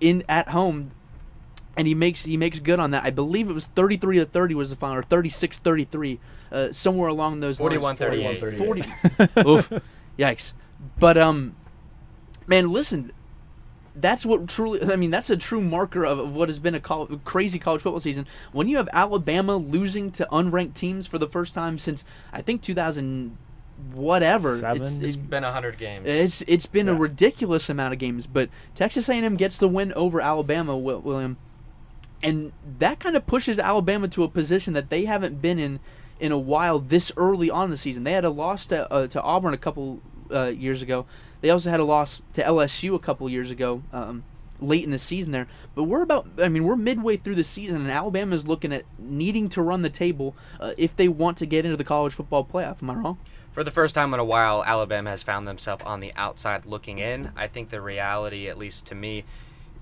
[0.02, 0.92] in at home
[1.78, 3.04] and he makes he makes good on that.
[3.04, 6.20] I believe it was 33 to 30 was the final or 36-33
[6.52, 8.00] uh, somewhere along those 41 lines.
[8.00, 8.58] 38.
[8.58, 8.84] 40
[9.48, 9.72] Oof.
[10.20, 10.54] Yikes.
[11.00, 11.56] But um
[12.48, 13.12] man, listen,
[13.96, 16.80] that's what truly I mean, that's a true marker of, of what has been a
[16.80, 18.28] col- crazy college football season.
[18.52, 22.62] When you have Alabama losing to unranked teams for the first time since I think
[22.62, 23.38] 2000
[23.94, 24.58] whatever.
[24.58, 24.82] Seven?
[24.82, 26.06] It's, It's been 100 games.
[26.08, 30.22] it's it's been a ridiculous amount of games, but Texas A&M gets the win over
[30.22, 31.38] Alabama, William,
[32.22, 35.80] and that kind of pushes Alabama to a position that they haven't been in
[36.22, 38.04] in a while this early on the season.
[38.06, 40.00] They had a loss to uh, to Auburn a couple
[40.32, 41.06] uh, years ago.
[41.42, 44.24] They also had a loss to LSU a couple years ago, um,
[44.60, 45.48] late in the season there.
[45.74, 48.86] But we're about, I mean, we're midway through the season, and Alabama is looking at
[49.00, 52.46] needing to run the table uh, if they want to get into the college football
[52.46, 52.84] playoff.
[52.84, 53.18] Am I wrong?
[53.52, 57.00] For the first time in a while, Alabama has found themselves on the outside looking
[57.00, 57.32] in.
[57.36, 59.26] I think the reality, at least to me,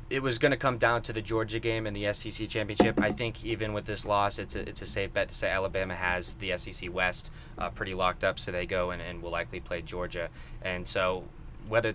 [0.09, 2.99] it was going to come down to the Georgia game and the SEC championship.
[2.99, 5.95] I think even with this loss, it's a, it's a safe bet to say Alabama
[5.95, 9.59] has the SEC West uh, pretty locked up, so they go and, and will likely
[9.59, 10.29] play Georgia.
[10.61, 11.25] And so
[11.67, 11.93] whether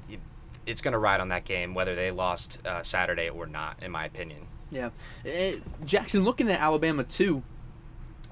[0.67, 3.91] it's going to ride on that game, whether they lost uh, Saturday or not, in
[3.91, 4.47] my opinion.
[4.71, 4.91] Yeah,
[5.25, 6.25] Eh, Jackson.
[6.25, 7.43] Looking at Alabama too,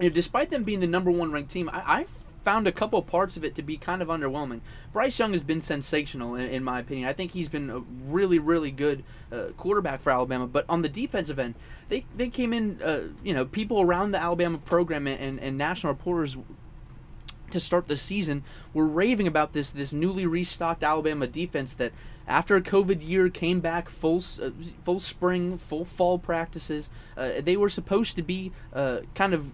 [0.01, 2.07] you know, despite them being the number one ranked team, I, I
[2.45, 4.61] found a couple parts of it to be kind of underwhelming.
[4.93, 7.09] Bryce Young has been sensational in, in my opinion.
[7.09, 10.47] I think he's been a really, really good uh, quarterback for Alabama.
[10.47, 11.55] But on the defensive end,
[11.89, 12.81] they they came in.
[12.83, 16.37] Uh, you know, people around the Alabama program and, and, national reporters
[17.51, 21.93] to start the season were raving about this this newly restocked Alabama defense that
[22.27, 24.51] after a COVID year came back full uh,
[24.85, 29.53] full spring full fall practices uh, they were supposed to be uh, kind of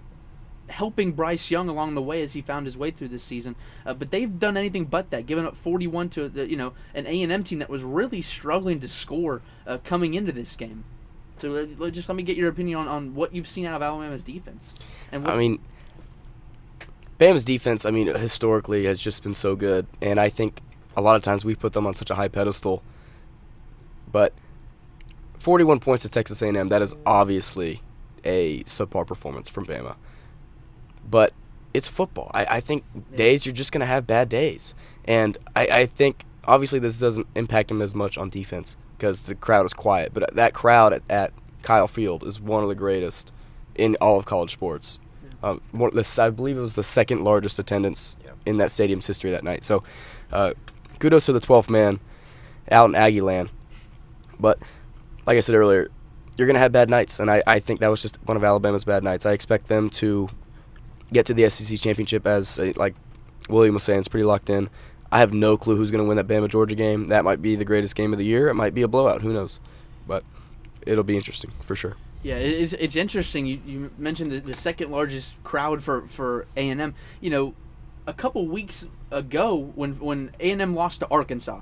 [0.68, 3.94] helping Bryce Young along the way as he found his way through this season uh,
[3.94, 7.44] but they've done anything but that giving up 41 to the, you know an A&M
[7.44, 10.84] team that was really struggling to score uh, coming into this game
[11.38, 13.82] so uh, just let me get your opinion on, on what you've seen out of
[13.82, 14.74] Alabama's defense
[15.12, 15.60] and I mean,
[17.18, 20.60] Bama's defense, I mean, historically has just been so good, and I think
[20.96, 22.82] a lot of times we put them on such a high pedestal.
[24.10, 24.32] But
[25.38, 27.82] 41 points to Texas A&M, that is obviously
[28.24, 29.96] a subpar performance from Bama.
[31.08, 31.32] But
[31.74, 32.30] it's football.
[32.34, 36.24] I, I think days you're just going to have bad days, and I, I think
[36.44, 40.12] obviously this doesn't impact him as much on defense because the crowd is quiet.
[40.12, 43.32] But that crowd at, at Kyle Field is one of the greatest
[43.74, 44.98] in all of college sports.
[45.42, 48.36] Um, more, this, I believe it was the second largest attendance Yep.
[48.46, 49.62] in that stadium's history that night.
[49.62, 49.84] So,
[50.32, 50.54] uh,
[50.98, 52.00] kudos to the 12th man
[52.72, 53.50] out in Aggie land.
[54.40, 54.58] But,
[55.26, 55.88] like I said earlier,
[56.36, 58.42] you're going to have bad nights, and I, I think that was just one of
[58.42, 59.26] Alabama's bad nights.
[59.26, 60.28] I expect them to
[61.12, 62.94] get to the SEC championship as, like
[63.48, 64.68] William was saying, it's pretty locked in.
[65.10, 67.06] I have no clue who's going to win that Bama Georgia game.
[67.06, 68.48] That might be the greatest game of the year.
[68.48, 69.22] It might be a blowout.
[69.22, 69.58] Who knows?
[70.06, 70.22] But
[70.82, 71.96] it'll be interesting for sure.
[72.22, 73.46] Yeah, it's, it's interesting.
[73.46, 76.94] You, you mentioned the, the second largest crowd for for A and M.
[77.20, 77.54] You know,
[78.06, 81.60] a couple weeks ago when when A and M lost to Arkansas,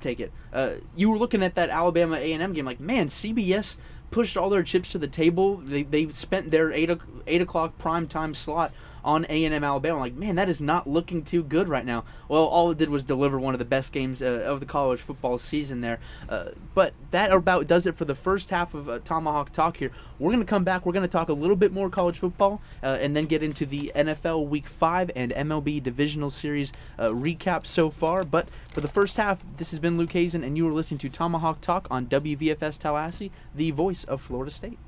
[0.00, 0.32] take it.
[0.52, 3.76] Uh, you were looking at that Alabama A and M game like, man, CBS
[4.10, 5.56] pushed all their chips to the table.
[5.58, 8.72] They they spent their eight o- eight o'clock prime time slot
[9.04, 9.98] on A and M Alabama.
[9.98, 12.04] Like, man, that is not looking too good right now.
[12.28, 15.00] Well, all it did was deliver one of the best games uh, of the college
[15.00, 15.98] football season there.
[16.28, 19.90] Uh, but that about does it for the first half of uh, Tomahawk Talk here.
[20.18, 20.84] We're going to come back.
[20.84, 23.64] We're going to talk a little bit more college football uh, and then get into
[23.64, 28.22] the NFL Week 5 and MLB Divisional Series uh, recap so far.
[28.22, 31.08] But for the first half, this has been Luke Hazen, and you are listening to
[31.08, 34.78] Tomahawk Talk on WVFS Tallahassee, the voice of Florida State.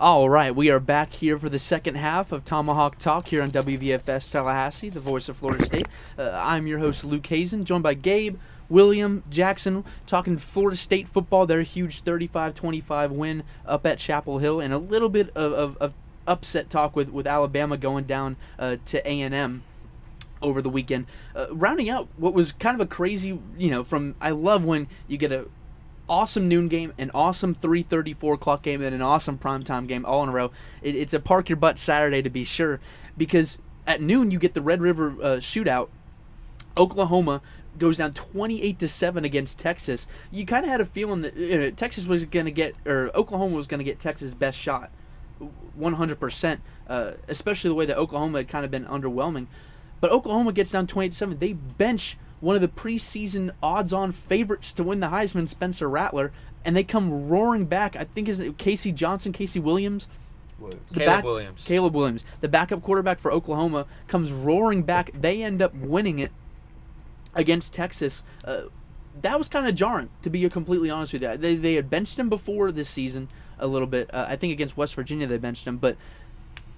[0.00, 3.52] All right, we are back here for the second half of Tomahawk Talk here on
[3.52, 5.86] WVFS Tallahassee, the voice of Florida State.
[6.18, 8.36] Uh, I'm your host, Luke Hazen, joined by Gabe,
[8.68, 14.58] William, Jackson, talking Florida State football, their huge 35 25 win up at Chapel Hill,
[14.58, 15.94] and a little bit of, of, of
[16.26, 19.62] upset talk with, with Alabama going down uh, to A&M
[20.42, 21.06] over the weekend.
[21.36, 24.88] Uh, rounding out what was kind of a crazy, you know, from I love when
[25.06, 25.46] you get a
[26.08, 30.22] awesome noon game, an awesome 3:30 4 o'clock game, and an awesome primetime game all
[30.22, 30.50] in a row.
[30.82, 32.80] It, it's a park your butt Saturday to be sure,
[33.16, 35.88] because at noon you get the Red River uh, shootout.
[36.76, 37.40] Oklahoma
[37.78, 40.06] goes down 28 to 7 against Texas.
[40.30, 43.10] You kind of had a feeling that you know, Texas was going to get or
[43.14, 44.90] Oklahoma was going to get Texas' best shot.
[45.78, 49.46] 100%, uh, especially the way that Oklahoma had kind of been underwhelming.
[50.00, 51.38] But Oklahoma gets down 28 to 7.
[51.38, 56.30] They bench one of the preseason odds on favorites to win the Heisman, Spencer Rattler,
[56.64, 57.96] and they come roaring back.
[57.96, 60.08] I think is it Casey Johnson, Casey Williams?
[60.90, 61.64] The Caleb Williams.
[61.64, 65.10] Caleb Williams, the backup quarterback for Oklahoma, comes roaring back.
[65.12, 66.32] They end up winning it
[67.34, 68.22] against Texas.
[68.44, 68.64] Uh,
[69.20, 71.36] that was kind of jarring, to be completely honest with you.
[71.36, 73.28] They, they had benched him before this season
[73.58, 74.12] a little bit.
[74.12, 75.78] Uh, I think against West Virginia they benched him.
[75.78, 75.96] But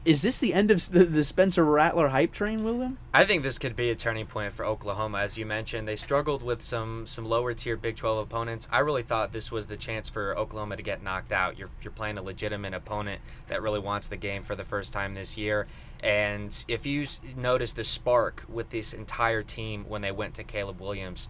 [0.07, 2.97] is this the end of the, the Spencer Rattler hype train, William?
[3.13, 5.19] I think this could be a turning point for Oklahoma.
[5.19, 8.69] As you mentioned, they struggled with some some lower tier Big 12 opponents.
[8.71, 11.59] I really thought this was the chance for Oklahoma to get knocked out.
[11.59, 15.15] You're you're playing a legitimate opponent that really wants the game for the first time
[15.15, 15.67] this year.
[16.01, 20.81] And if you notice the spark with this entire team when they went to Caleb
[20.81, 21.29] Williams,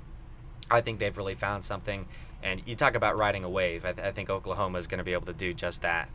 [0.70, 2.06] I think they've really found something.
[2.42, 3.86] And you talk about riding a wave.
[3.86, 6.10] I, th- I think Oklahoma is going to be able to do just that.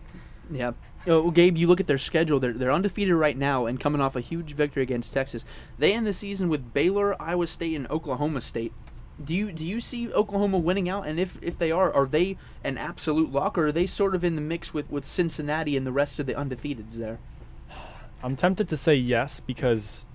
[0.49, 0.71] Yeah.
[1.07, 2.39] Oh, well, Gabe, you look at their schedule.
[2.39, 5.43] They're, they're undefeated right now and coming off a huge victory against Texas.
[5.79, 8.73] They end the season with Baylor, Iowa State, and Oklahoma State.
[9.23, 11.05] Do you do you see Oklahoma winning out?
[11.05, 14.23] And if, if they are, are they an absolute lock, or are they sort of
[14.23, 17.19] in the mix with, with Cincinnati and the rest of the undefeateds there?
[18.23, 20.05] I'm tempted to say yes because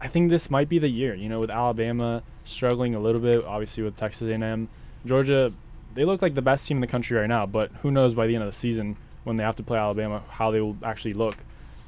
[0.00, 1.14] I think this might be the year.
[1.14, 4.68] You know, with Alabama struggling a little bit, obviously with Texas A&M,
[5.04, 5.52] Georgia,
[5.92, 7.46] they look like the best team in the country right now.
[7.46, 10.22] But who knows by the end of the season when they have to play Alabama
[10.28, 11.36] how they will actually look.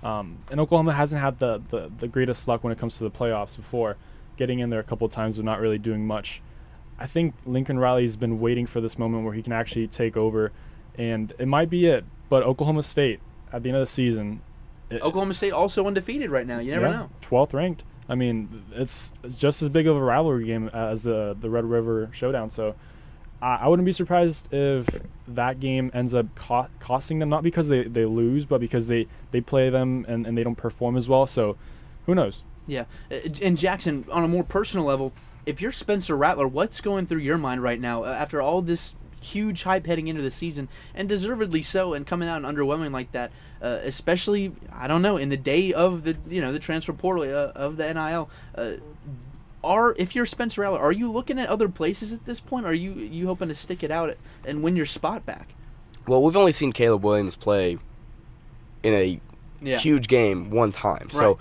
[0.02, 3.10] Um, and Oklahoma hasn't had the, the the greatest luck when it comes to the
[3.10, 3.96] playoffs before,
[4.36, 6.42] getting in there a couple of times but not really doing much.
[6.98, 10.50] I think Lincoln Riley's been waiting for this moment where he can actually take over,
[10.96, 12.04] and it might be it.
[12.28, 13.20] But Oklahoma State
[13.52, 14.40] at the end of the season,
[14.90, 16.58] it- Oklahoma State also undefeated right now.
[16.58, 17.10] You never know.
[17.20, 17.84] Twelfth ranked.
[18.08, 21.64] I mean, it's, it's just as big of a rivalry game as the the Red
[21.64, 22.50] River Showdown.
[22.50, 22.74] So,
[23.40, 24.86] I, I wouldn't be surprised if
[25.28, 29.06] that game ends up co- costing them, not because they, they lose, but because they,
[29.30, 31.26] they play them and, and they don't perform as well.
[31.26, 31.56] So,
[32.06, 32.42] who knows?
[32.66, 35.12] Yeah, Uh, and Jackson, on a more personal level,
[35.46, 38.94] if you're Spencer Rattler, what's going through your mind right now uh, after all this
[39.20, 43.12] huge hype heading into the season, and deservedly so, and coming out and underwhelming like
[43.12, 46.92] that, uh, especially I don't know in the day of the you know the transfer
[46.92, 48.28] portal uh, of the NIL.
[48.54, 48.72] Uh,
[49.64, 52.66] are if you're Spencer Rattler, are you looking at other places at this point?
[52.66, 55.54] Are you you hoping to stick it out and win your spot back?
[56.06, 57.78] Well, we've only seen Caleb Williams play
[58.82, 59.20] in a
[59.60, 59.78] Yeah.
[59.78, 61.08] huge game one time.
[61.12, 61.12] Right.
[61.12, 61.38] So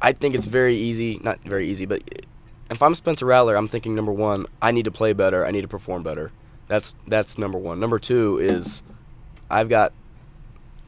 [0.00, 2.02] I think it's very easy, not very easy, but
[2.70, 5.62] if I'm Spencer Rattler, I'm thinking number one, I need to play better, I need
[5.62, 6.30] to perform better.
[6.68, 7.80] That's that's number one.
[7.80, 8.82] Number two is
[9.50, 9.92] I've got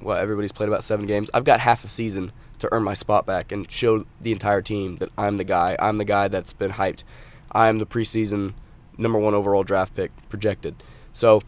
[0.01, 1.31] well, everybody's played about seven games.
[1.33, 2.31] I've got half a season
[2.65, 5.77] to earn my spot back and show the entire team that I'm the guy.
[5.79, 7.05] I'm the guy that's been hyped.
[7.53, 8.55] I'm the preseason
[8.99, 10.83] number one overall draft pick projected.
[11.13, 11.43] So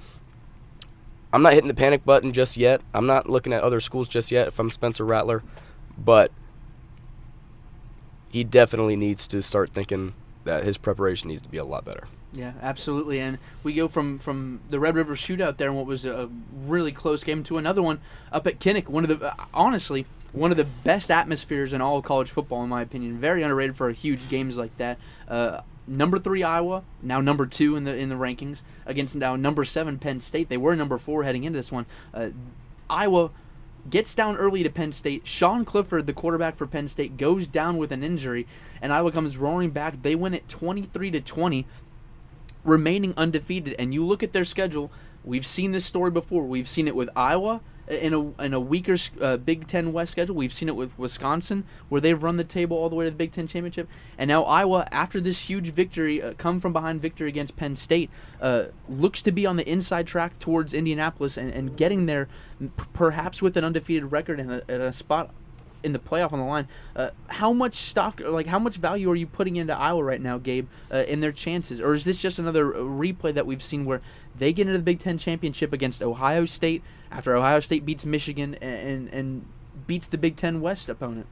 [1.33, 2.81] I'm not hitting the panic button just yet.
[2.95, 5.43] I'm not looking at other schools just yet if I'm Spencer Rattler,
[5.99, 6.31] but
[8.31, 12.07] he definitely needs to start thinking that his preparation needs to be a lot better.
[12.33, 13.19] Yeah, absolutely.
[13.19, 16.93] And we go from, from the Red River shootout there and what was a really
[16.93, 18.01] close game to another one
[18.31, 18.89] up at Kinnick.
[18.89, 22.63] One of the, uh, honestly, one of the best atmospheres in all of college football,
[22.63, 23.19] in my opinion.
[23.19, 24.99] Very underrated for huge games like that.
[25.27, 29.65] Uh, number three Iowa, now number two in the in the rankings against now number
[29.65, 30.51] seven Penn State.
[30.51, 31.87] They were number four heading into this one.
[32.13, 32.29] Uh,
[32.91, 33.31] Iowa
[33.89, 35.27] gets down early to Penn State.
[35.27, 38.47] Sean Clifford, the quarterback for Penn State, goes down with an injury,
[38.83, 40.03] and Iowa comes roaring back.
[40.03, 41.67] They win it 23 to 20,
[42.63, 43.75] remaining undefeated.
[43.79, 44.93] And you look at their schedule.
[45.25, 46.45] We've seen this story before.
[46.45, 50.35] We've seen it with Iowa in a in a weaker uh, Big Ten West schedule.
[50.35, 53.17] We've seen it with Wisconsin, where they've run the table all the way to the
[53.17, 57.29] Big Ten championship, and now Iowa, after this huge victory, uh, come from behind victory
[57.29, 61.77] against Penn State, uh, looks to be on the inside track towards Indianapolis and, and
[61.77, 62.29] getting there,
[62.61, 65.31] p- perhaps with an undefeated record and a, and a spot
[65.83, 66.67] in the playoff on the line.
[66.97, 70.37] Uh, how much stock, like how much value are you putting into Iowa right now,
[70.39, 73.85] Gabe, uh, in their chances, or is this just another uh, replay that we've seen
[73.85, 74.01] where
[74.37, 78.55] they get into the Big Ten championship against Ohio State after Ohio State beats Michigan
[78.57, 79.47] and and, and
[79.87, 81.27] beats the Big Ten West opponent?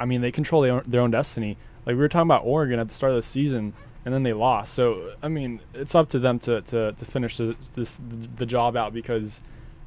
[0.00, 1.56] I mean, they control their own, their own destiny.
[1.86, 3.72] Like we were talking about Oregon at the start of the season,
[4.04, 4.74] and then they lost.
[4.74, 8.00] So I mean, it's up to them to, to, to finish this, this
[8.36, 9.40] the job out because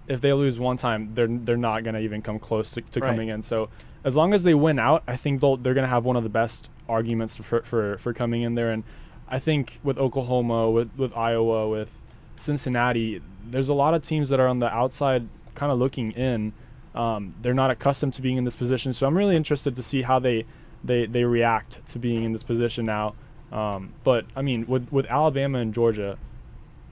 [0.07, 3.09] if they lose one time, they're they're not gonna even come close to, to Right.
[3.09, 3.41] coming in.
[3.43, 3.69] So
[4.03, 6.29] as long as they win out, I think they'll they're gonna have one of the
[6.29, 8.71] best arguments for for, for coming in there.
[8.71, 8.83] And
[9.29, 12.01] I think with Oklahoma, with with Iowa, with
[12.35, 16.53] Cincinnati, there's a lot of teams that are on the outside, kind of looking in.
[16.93, 20.01] Um, they're not accustomed to being in this position, so I'm really interested to see
[20.01, 20.45] how they
[20.83, 23.13] they they react to being in this position now.
[23.51, 26.17] Um, but I mean, with with Alabama and Georgia,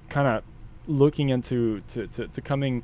[0.10, 0.44] kind of
[0.88, 2.84] looking into to, to, to coming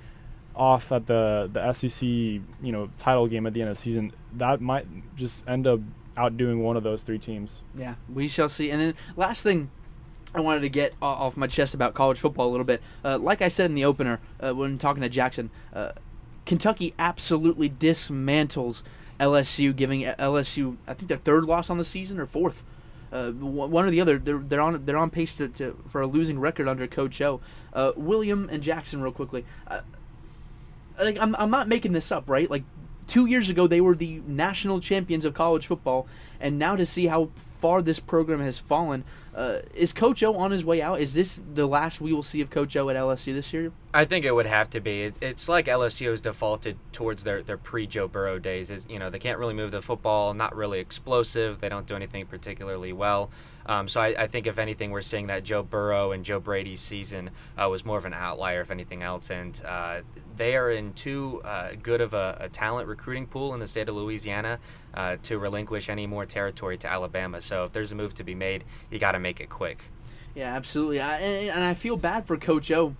[0.55, 4.11] off at the the SEC you know title game at the end of the season,
[4.33, 5.79] that might just end up
[6.17, 7.61] outdoing one of those three teams.
[7.77, 8.71] Yeah, we shall see.
[8.71, 9.69] And then last thing
[10.35, 12.81] I wanted to get off my chest about college football a little bit.
[13.03, 15.91] Uh, like I said in the opener uh, when talking to Jackson, uh,
[16.45, 18.83] Kentucky absolutely dismantles
[19.19, 22.63] LSU, giving LSU I think their third loss on the season or fourth.
[23.11, 26.07] Uh, one or the other, they're, they're on they're on pace to, to for a
[26.07, 27.39] losing record under Coach O.
[27.71, 29.45] Uh, William and Jackson, real quickly.
[29.67, 29.81] Uh,
[30.99, 32.49] like I'm, I'm not making this up, right?
[32.49, 32.63] Like
[33.07, 36.07] two years ago they were the national champions of college football,
[36.41, 39.03] and now to see how far this program has fallen,
[39.35, 41.01] uh, is Coach O on his way out?
[41.01, 43.73] Is this the last we will see of Coach O at LSU this year?
[43.93, 45.03] I think it would have to be.
[45.03, 48.69] It, it's like LSU has defaulted towards their, their pre Joe Burrow days.
[48.69, 51.59] Is you know they can't really move the football, not really explosive.
[51.59, 53.29] They don't do anything particularly well.
[53.65, 56.79] Um, so I, I think if anything, we're seeing that Joe Burrow and Joe Brady's
[56.79, 59.31] season uh, was more of an outlier, if anything else.
[59.31, 60.01] And uh,
[60.35, 63.89] they are in too uh, good of a, a talent recruiting pool in the state
[63.89, 64.59] of Louisiana
[64.93, 67.41] uh, to relinquish any more territory to Alabama.
[67.41, 69.85] So if there's a move to be made, you got to make it quick.
[70.35, 71.01] Yeah, absolutely.
[71.01, 72.95] I, and, I feel bad for Coach O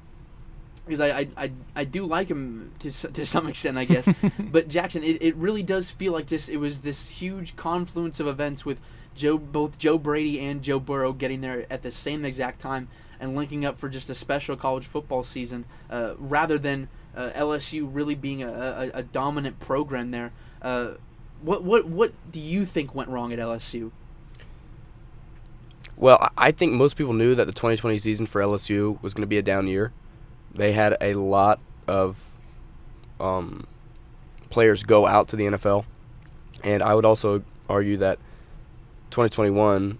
[0.85, 4.07] because I, I, I, I do like him to, to some extent, I guess.
[4.39, 8.25] but Jackson, it, it really does feel like just it was this huge confluence of
[8.25, 8.79] events with
[9.13, 12.88] Joe, both Joe Brady and Joe Burrow getting there at the same exact time
[13.19, 17.88] and linking up for just a special college football season, uh, rather than uh, LSU
[17.91, 20.31] really being a, a, a dominant program there.
[20.61, 20.93] Uh,
[21.41, 23.91] what what what do you think went wrong at LSU?
[25.97, 29.27] Well, I- think most people knew that the 2020 season for LSU was going to
[29.27, 29.91] be a down year.
[30.53, 32.17] They had a lot of
[33.19, 33.65] um,
[34.49, 35.86] players go out to the NFL,
[36.63, 38.19] and I would also argue that
[39.11, 39.97] 2021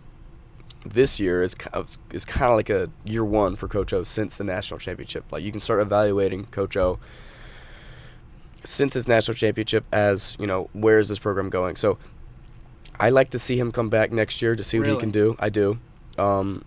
[0.86, 4.04] this year is kind of, is kind of like a year one for Coach O
[4.04, 5.24] since the national championship.
[5.32, 7.00] Like you can start evaluating Coach O
[8.64, 11.76] since his national championship as you know where is this program going.
[11.76, 11.98] So
[13.00, 14.98] I like to see him come back next year to see what Really?
[14.98, 15.36] he can do.
[15.40, 15.80] I do.
[16.18, 16.64] Um,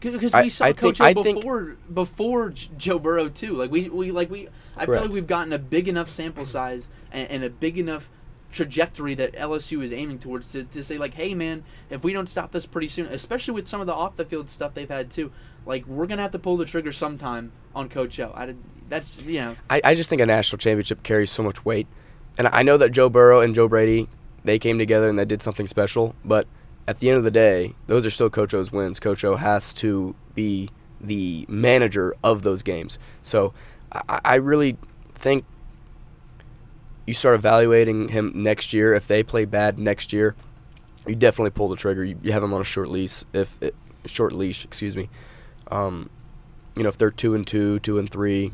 [0.00, 3.54] Because we saw I Coach think- O I think- before before Joe Burrow too.
[3.54, 4.48] Like we, we like we.
[4.76, 8.08] I feel like we've gotten a big enough sample size and, and a big enough
[8.52, 12.28] trajectory that LSU is aiming towards to, to say like, hey man, if we don't
[12.28, 15.10] stop this pretty soon, especially with some of the off the field stuff they've had
[15.10, 15.30] too,
[15.66, 18.32] like we're gonna have to pull the trigger sometime on Coach O.
[18.34, 18.56] I did,
[18.88, 21.86] that's you know I, I just think a national championship carries so much weight,
[22.38, 24.08] and I know that Joe Burrow and Joe Brady
[24.44, 26.46] they came together and they did something special, but
[26.90, 28.98] at the end of the day, those are still Coach O's wins.
[28.98, 30.68] Coach O has to be
[31.00, 32.98] the manager of those games.
[33.22, 33.54] So
[33.92, 34.76] I, I really
[35.14, 35.44] think
[37.06, 38.92] you start evaluating him next year.
[38.92, 40.34] If they play bad next year,
[41.06, 42.02] you definitely pull the trigger.
[42.02, 43.22] You, you have him on a short leash.
[43.32, 43.76] If it,
[44.06, 45.08] short leash, excuse me.
[45.70, 46.10] Um,
[46.74, 48.50] you know, if they're two and two, two and three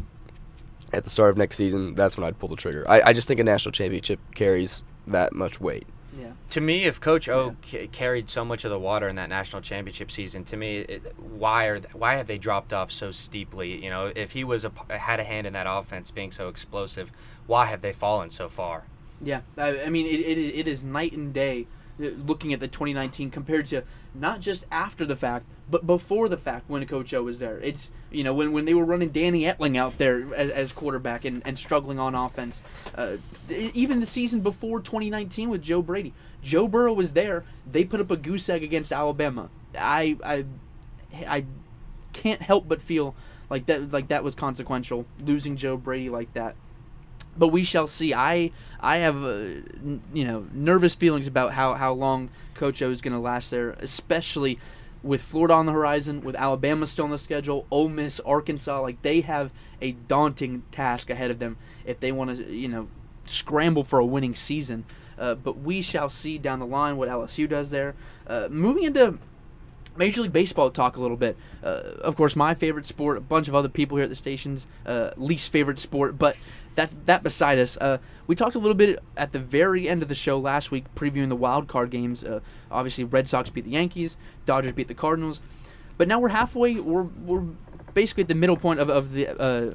[0.93, 2.84] at the start of next season, that's when I'd pull the trigger.
[2.87, 5.87] I, I just think a national championship carries that much weight.
[6.19, 6.33] Yeah.
[6.51, 9.61] To me, if Coach O ca- carried so much of the water in that national
[9.61, 13.85] championship season, to me, it, why are th- why have they dropped off so steeply?
[13.85, 17.12] You know, if he was a, had a hand in that offense being so explosive,
[17.47, 18.85] why have they fallen so far?
[19.21, 21.67] Yeah, I, I mean it, it, it is night and day
[21.99, 23.82] looking at the 2019 compared to
[24.14, 27.59] not just after the fact, but before the fact when Coach O was there.
[27.61, 31.24] It's you know when, when they were running Danny Etling out there as, as quarterback
[31.24, 32.62] and, and struggling on offense.
[32.94, 33.16] Uh,
[33.49, 37.44] even the season before 2019 with Joe Brady, Joe Burrow was there.
[37.70, 39.49] They put up a goose egg against Alabama.
[39.78, 40.44] I I
[41.26, 41.44] I
[42.12, 43.14] can't help but feel
[43.51, 46.57] like that like that was consequential losing Joe Brady like that
[47.39, 48.14] but we shall see.
[48.14, 52.91] I I have uh, n- you know nervous feelings about how how long Coach O
[52.91, 54.59] is going to last there, especially
[55.03, 58.80] with Florida on the horizon, with Alabama still on the schedule, Ole Miss, Arkansas.
[58.80, 62.89] Like they have a daunting task ahead of them if they want to you know
[63.26, 64.84] scramble for a winning season.
[65.18, 67.95] Uh, but we shall see down the line what LSU does there.
[68.26, 69.18] Uh, moving into
[69.99, 71.36] Major League Baseball talk a little bit.
[71.62, 73.16] Uh, of course, my favorite sport.
[73.16, 76.36] A bunch of other people here at the station's uh, least favorite sport, but
[76.74, 77.76] that's that beside us.
[77.78, 80.84] Uh, we talked a little bit at the very end of the show last week,
[80.94, 82.22] previewing the wild card games.
[82.22, 82.40] Uh,
[82.70, 85.40] obviously, Red Sox beat the Yankees, Dodgers beat the Cardinals,
[85.97, 86.74] but now we're halfway.
[86.76, 87.44] We're we're
[87.94, 89.74] basically at the middle point of of the uh,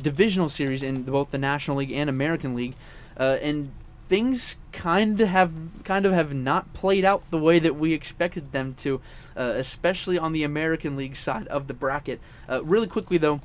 [0.00, 2.74] divisional series in both the National League and American League,
[3.18, 3.72] uh, and
[4.12, 5.50] things kind of have
[5.84, 9.00] kind of have not played out the way that we expected them to,
[9.34, 12.20] uh, especially on the American League side of the bracket.
[12.46, 13.40] Uh, really quickly though,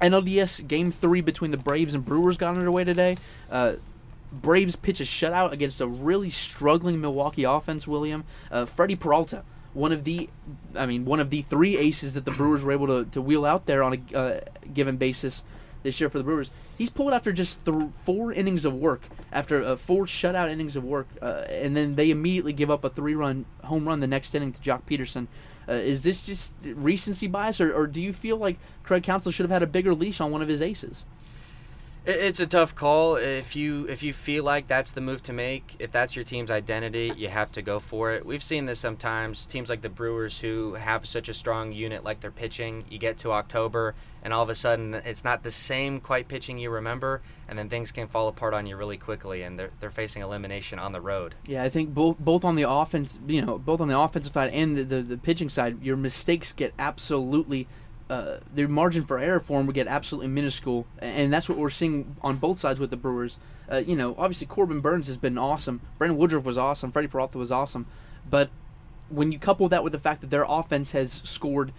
[0.00, 3.16] NLDS Game Three between the Braves and Brewers got underway today.
[3.50, 3.74] Uh,
[4.30, 7.88] Braves pitch a shutout against a really struggling Milwaukee offense.
[7.88, 8.22] William,
[8.52, 9.42] uh, Freddie Peralta,
[9.74, 10.30] one of the,
[10.76, 13.44] I mean, one of the three aces that the Brewers were able to, to wheel
[13.44, 14.40] out there on a uh,
[14.72, 15.42] given basis
[15.82, 16.50] this year for the Brewers.
[16.76, 19.02] He's pulled after just th- four innings of work,
[19.32, 22.90] after uh, four shutout innings of work, uh, and then they immediately give up a
[22.90, 25.26] three-run home run the next inning to Joc Pederson.
[25.68, 29.44] Uh, is this just recency bias, or, or do you feel like Craig Counsell should
[29.44, 31.04] have had a bigger leash on one of his aces?
[32.06, 33.16] It- It's a tough call.
[33.16, 36.50] If you if you feel like that's the move to make, if that's your team's
[36.50, 38.24] identity, you have to go for it.
[38.24, 39.44] We've seen this sometimes.
[39.46, 43.18] Teams like the Brewers who have such a strong unit like their pitching, you get
[43.18, 47.20] to October and all of a sudden it's not the same quite pitching you remember
[47.48, 50.78] and then things can fall apart on you really quickly and they're they're facing elimination
[50.78, 51.34] on the road.
[51.46, 54.50] Yeah, I think both both on the offense, you know, both on the offensive side
[54.54, 57.66] and the, the, the pitching side, your mistakes get absolutely,
[58.10, 62.16] uh, their margin for error for would get absolutely minuscule, and that's what we're seeing
[62.22, 63.38] on both sides with the Brewers.
[63.70, 67.38] Uh, you know, obviously Corbin Burnes has been awesome, Brandon Woodruff was awesome, Freddie Peralta
[67.38, 67.86] was awesome,
[68.28, 68.50] but
[69.08, 71.72] when you couple that with the fact that their offense has scored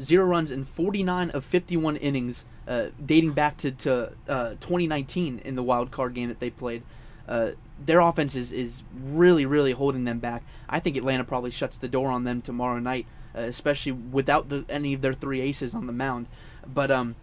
[0.00, 5.54] zero runs in 49 of 51 innings, uh, dating back to, to uh, 2019 in
[5.54, 6.82] the wild card game that they played.
[7.28, 7.50] Uh,
[7.84, 10.44] their offense is, is really, really holding them back.
[10.68, 14.94] I think Atlanta probably shuts the door on them tomorrow night, especially without the, any
[14.94, 16.26] of their three aces on the mound.
[16.66, 17.16] But um,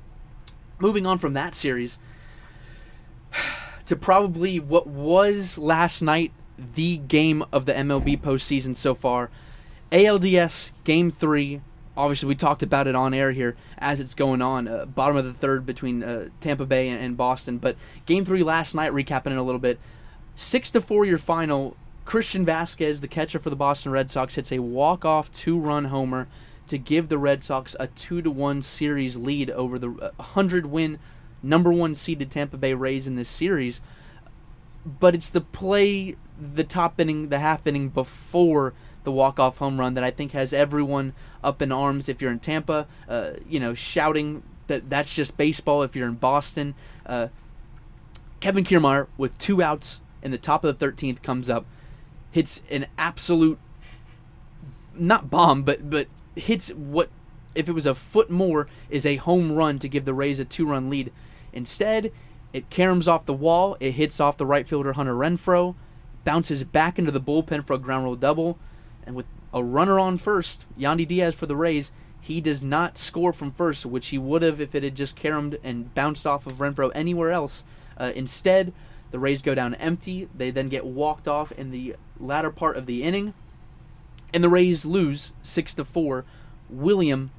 [0.79, 1.97] moving on from that series
[3.85, 6.31] to probably what was last night
[6.75, 9.29] the game of the MLB postseason so far.
[9.91, 11.61] ALDS Game 3.
[11.97, 14.67] Obviously, we talked about it on air here as it's going on.
[14.67, 17.57] Uh, bottom of the third between uh, Tampa Bay and, and Boston.
[17.57, 19.79] But Game 3 last night, recapping it a little bit.
[20.35, 21.75] 6 to 4 your final.
[22.09, 26.27] Christian Vazquez, the catcher for the Boston Red Sox, hits a walk-off two-run homer
[26.67, 29.89] to give the Red Sox a 2 to 1 series lead over the
[30.19, 30.97] 100-win
[31.43, 33.79] number 1 seeded Tampa Bay Rays in this series
[34.99, 39.93] but it's the play, the top inning, the half inning before the walk-off home run
[39.93, 42.09] that I think has everyone up in arms.
[42.09, 45.83] If you're in Tampa, uh, you know, shouting that that's just baseball.
[45.83, 47.27] If you're in Boston, uh,
[48.39, 51.65] Kevin Kiermaier with two outs in the top of the 13th comes up,
[52.31, 53.59] hits an absolute
[54.95, 57.09] not bomb, but but hits what
[57.55, 60.45] if it was a foot more is a home run to give the Rays a
[60.45, 61.11] two-run lead.
[61.51, 62.11] Instead,
[62.53, 63.75] it caroms off the wall.
[63.79, 65.75] It hits off the right fielder Hunter Renfroe,
[66.23, 68.57] bounces back into the bullpen for a ground roll double,
[69.03, 73.33] and with a runner on first, Yandy Diaz for the Rays, he does not score
[73.33, 76.57] from first, which he would have if it had just caromed and bounced off of
[76.57, 77.63] Renfroe anywhere else.
[77.97, 78.73] Uh, instead,
[79.11, 80.29] The Rays go down empty.
[80.35, 83.33] They then get walked off in the latter part of the inning,
[84.33, 86.25] and the Rays lose six to four.
[86.69, 87.31] William,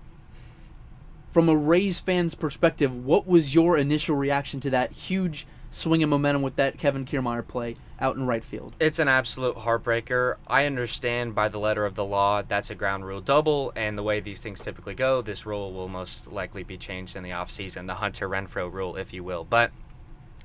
[1.31, 6.09] from a Rays fan's perspective, what was your initial reaction to that huge swing of
[6.09, 8.75] momentum with that Kevin Kiermaier play out in right field?
[8.81, 10.35] It's an absolute heartbreaker.
[10.49, 14.03] I understand by the letter of the law that's a ground rule double, and the
[14.03, 17.87] way these things typically go, this rule will most likely be changed in the offseason,
[17.87, 19.45] the Hunter Renfroe rule, if you will.
[19.45, 19.71] But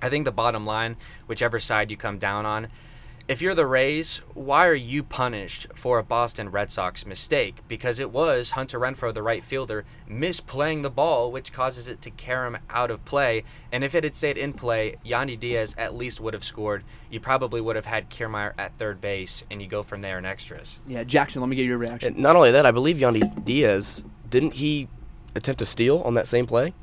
[0.02, 2.68] I think the bottom line, whichever side you come down on,
[3.28, 7.56] if you're the Rays, why are you punished for a Boston Red Sox mistake?
[7.68, 12.12] Because it was Hunter Renfroe, the right fielder, misplaying the ball, which causes it to
[12.12, 13.44] carry him out of play.
[13.72, 16.84] And if it had stayed in play, Yandy Diaz at least would have scored.
[17.10, 20.26] You probably would have had Kiermaier at third base, and you go from there in
[20.26, 20.80] extras.
[20.86, 22.14] Yeah, Jackson, let me get your reaction.
[22.14, 24.88] And not only that, I believe Yandy Diaz didn't he
[25.34, 26.74] attempt to steal on that same play?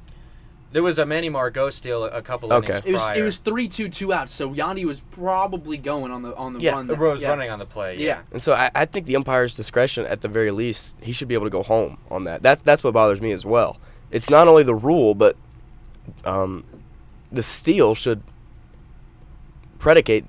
[0.73, 2.69] There was a Manny Margot steal a couple Okay.
[2.73, 6.23] innings It was it was three two two outs, so Yandy was probably going on
[6.23, 6.87] the on the Yeah, run.
[6.87, 7.03] the there.
[7.03, 7.29] Rose Yeah.
[7.29, 7.99] running on the play.
[7.99, 8.21] Yeah.
[8.33, 11.35] And so I, I think the umpire's discretion, at the very least, he should be
[11.35, 12.43] able to go home on that.
[12.43, 13.79] That's that's what bothers me as well.
[14.11, 15.37] It's not only the rule, but
[16.25, 16.65] um,
[17.31, 18.23] the steal should
[19.79, 20.25] predicate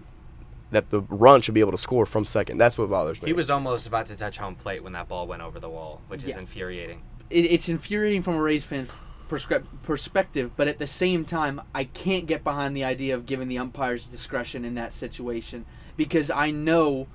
[0.72, 2.58] that the run should be able to score from second.
[2.58, 3.28] That's what bothers me.
[3.28, 6.02] He was almost about to touch home plate when that ball went over the wall,
[6.08, 6.40] which is Yeah.
[6.40, 7.02] infuriating.
[7.30, 8.92] it, it's infuriating from a Rays fan perscri-
[9.28, 13.58] perspective, but at the same time, I can't get behind the idea of giving the
[13.58, 15.66] umpires discretion in that situation.
[15.98, 17.08] Because I know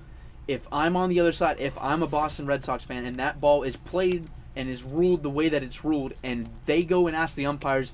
[0.46, 3.40] if I'm on the other side, if I'm a Boston Red Sox fan and that
[3.40, 7.14] ball is played and is ruled the way that it's ruled, and they go and
[7.14, 7.92] ask the umpires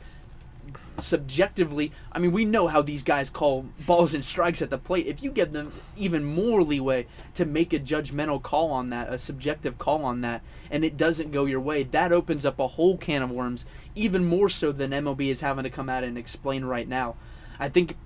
[0.99, 5.07] subjectively, I mean, we know how these guys call balls and strikes at the plate.
[5.07, 9.19] If you give them even more leeway to make a judgmental call on that, a
[9.19, 12.97] subjective call on that, and it doesn't go your way, that opens up a whole
[12.97, 13.65] can of worms,
[13.95, 17.17] even more so than MLB is having to come out and explain right now.
[17.59, 17.97] I think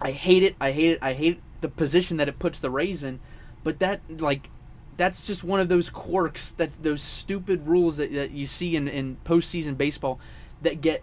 [0.00, 0.56] I hate it.
[0.60, 0.98] I hate it.
[1.02, 3.20] I hate the position that it puts the Rays in,
[3.62, 4.48] but that like
[4.96, 8.88] that's just one of those quirks that those stupid rules that, that you see in,
[8.88, 10.18] in postseason baseball
[10.60, 11.02] that get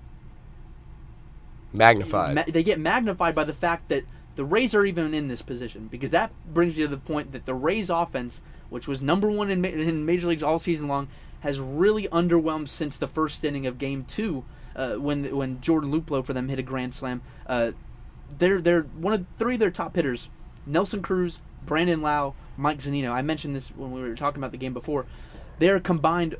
[1.73, 2.35] magnified.
[2.35, 4.03] ma- they get magnified by the fact that
[4.35, 7.45] the Rays are even in this position because that brings you to the point that
[7.45, 11.07] the Rays offense, which was number one in, ma- in major leagues all season long,
[11.41, 14.45] has really underwhelmed since the first inning of Game Two,
[14.75, 17.21] uh, when when Jordan Luplow for them hit a grand slam.
[17.47, 17.71] Uh,
[18.37, 20.29] they're they're one of three of their top hitters:
[20.65, 23.11] Nelson Cruz, Brandon Lowe, Mike Zunino.
[23.11, 25.05] I mentioned this when we were talking about the game before.
[25.59, 26.35] They are combined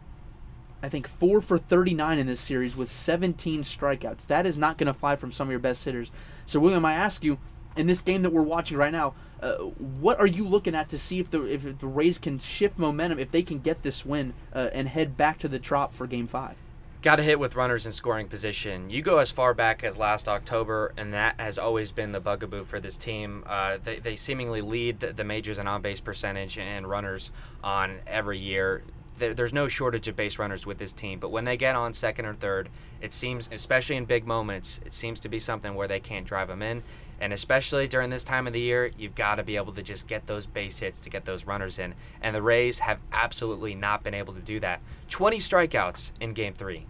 [0.82, 4.28] I think four for 39 in this series with 17 strikeouts.
[4.28, 6.12] That is not going to fly from some of your best hitters.
[6.46, 7.38] So, William, I ask you,
[7.76, 10.98] in this game that we're watching right now, uh, what are you looking at to
[10.98, 14.34] see if the if the Rays can shift momentum, if they can get this win
[14.54, 16.56] uh, and head back to the Trop for Game Five?
[17.02, 18.90] Got to hit with runners in scoring position.
[18.90, 22.64] You go as far back as last October, and that has always been the bugaboo
[22.64, 23.46] for this team.
[23.48, 27.32] Uh, they, they seemingly lead the, the majors in on base percentage and runners
[27.64, 28.84] on every year.
[29.20, 31.94] There, there's no shortage of base runners with this team, but when they get on
[31.94, 32.70] second or third,
[33.02, 36.48] it seems, especially in big moments, it seems to be something where they can't drive
[36.48, 36.84] them in.
[37.22, 40.08] And especially during this time of the year, you've got to be able to just
[40.08, 41.94] get those base hits to get those runners in.
[42.22, 44.80] And the Rays have absolutely not been able to do that.
[45.10, 46.86] 20 strikeouts in game three.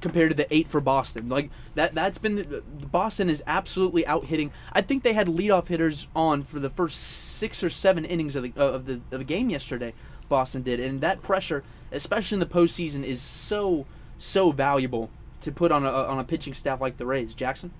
[0.00, 1.28] compared to the eight for Boston.
[1.28, 4.52] Like that that's been the, the Boston is absolutely out hitting.
[4.72, 8.44] I think they had leadoff hitters on for the first six or seven innings of
[8.44, 9.92] the of the of the game yesterday.
[10.28, 13.86] Boston did, and that pressure, especially in the postseason, is so
[14.18, 15.10] so valuable
[15.40, 17.34] to put on a on a pitching staff like the Rays.
[17.34, 17.72] Jackson.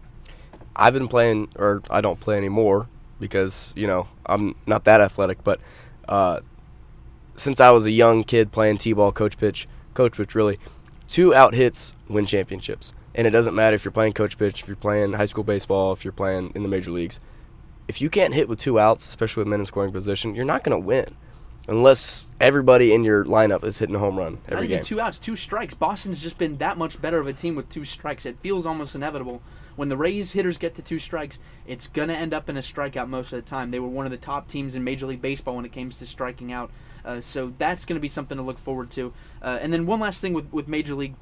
[0.77, 2.87] I've been playing, or I don't play anymore
[3.19, 5.43] because you know I'm not that athletic.
[5.43, 5.61] But
[6.09, 6.41] uh,
[7.37, 10.59] since I was a young kid playing t-ball, coach pitch, coach pitch, really,
[11.09, 12.93] two out hits win championships.
[13.15, 15.93] And it doesn't matter if you're playing coach pitch, if you're playing high school baseball,
[15.93, 17.19] if you're playing in the major leagues.
[17.89, 20.63] If you can't hit with two outs, especially with men in scoring position, you're not
[20.63, 21.17] going to win
[21.69, 24.83] unless everybody in your lineup is hitting a home run every game.
[24.83, 25.75] two outs, two strikes.
[25.75, 28.27] Boston's just been that much better of a team with two strikes.
[28.27, 29.43] It feels almost inevitable.
[29.77, 32.61] When the Rays hitters get to two strikes, it's going to end up in a
[32.61, 33.71] strikeout most of the time.
[33.71, 36.07] They were one of the top teams in Major League Baseball when it came to
[36.07, 36.73] striking out.
[37.05, 39.13] Uh, so that's going to be something to look forward to.
[39.41, 41.15] Uh, and then one last thing with, with Major League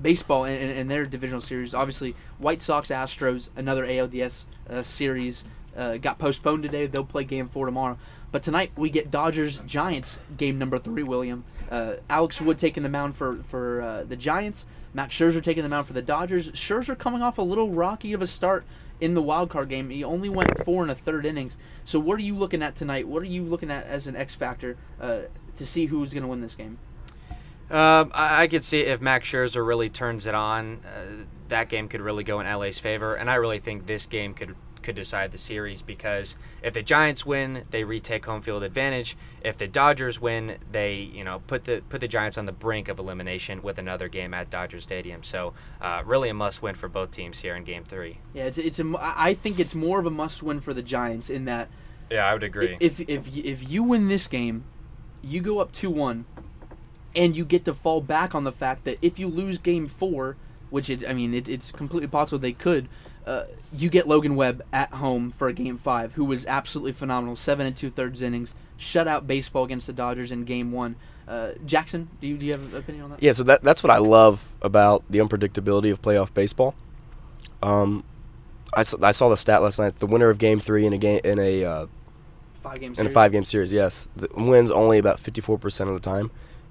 [0.00, 1.74] Baseball and, and, and their divisional series.
[1.74, 5.42] Obviously, White Sox Astros, another ALDS uh, series,
[5.76, 6.86] uh, got postponed today.
[6.86, 7.98] They'll play game four tomorrow.
[8.34, 11.04] But tonight we get Dodgers Giants game number three.
[11.04, 14.64] William, uh, Alex Wood taking the mound for for uh, the Giants.
[14.92, 16.50] Max Scherzer taking the mound for the Dodgers.
[16.50, 18.64] Scherzer coming off a little rocky of a start
[19.00, 19.88] in the wild card game.
[19.88, 21.56] He only went four and a third innings.
[21.84, 23.06] So what are you looking at tonight?
[23.06, 25.20] What are you looking at as an X factor uh,
[25.54, 26.78] to see who's going to win this game?
[28.12, 32.00] I, I could see if Max Scherzer really turns it on, uh, that game could
[32.00, 35.38] really go in LA's favor, and I really think this game could could decide the
[35.38, 39.16] series because if the Giants win, they retake home field advantage.
[39.42, 42.88] If the Dodgers win, they you know put the put the Giants on the brink
[42.88, 45.24] of elimination with another game at Dodger Stadium.
[45.24, 48.18] So uh, really a must win for both teams here in Game Three.
[48.32, 51.28] Yeah, it's it's a, I think it's more of a must win for the Giants
[51.30, 51.68] in that
[52.10, 52.76] Yeah, I would agree.
[52.78, 54.64] if if if you win this game,
[55.22, 56.26] you go up two one,
[57.16, 60.36] and you get to fall back on the fact that if you lose Game Four,
[60.70, 62.88] which it, I mean it, it's completely possible they could,
[63.26, 67.36] uh, you get Logan Webb at home for a Game Five, who was absolutely phenomenal,
[67.36, 70.96] seven and two thirds innings, shutout baseball against the Dodgers in Game One.
[71.26, 73.22] Uh, Jackson, do you do you have an opinion on that?
[73.22, 76.74] Yeah, so that that's what I love about the unpredictability of playoff baseball.
[77.62, 78.04] Um,
[78.74, 79.94] I saw, I saw the stat last night.
[79.94, 81.86] The winner of Game Three in a game in a uh,
[82.62, 82.98] Five games.
[82.98, 86.00] in a five game series, yes, the wins only about fifty four percent of the
[86.00, 86.30] time,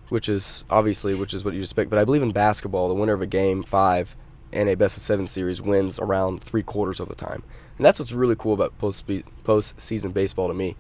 [0.10, 1.90] which is obviously which is what you expect.
[1.90, 4.16] But I believe in basketball, the winner of a game five
[4.54, 7.44] in a best of seven series wins around three quarters of the time,
[7.78, 9.10] and that's what's really cool about post
[9.44, 10.76] post season baseball to me.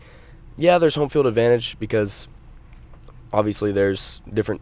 [0.57, 2.27] Yeah, there's home field advantage because
[3.31, 4.61] obviously there's different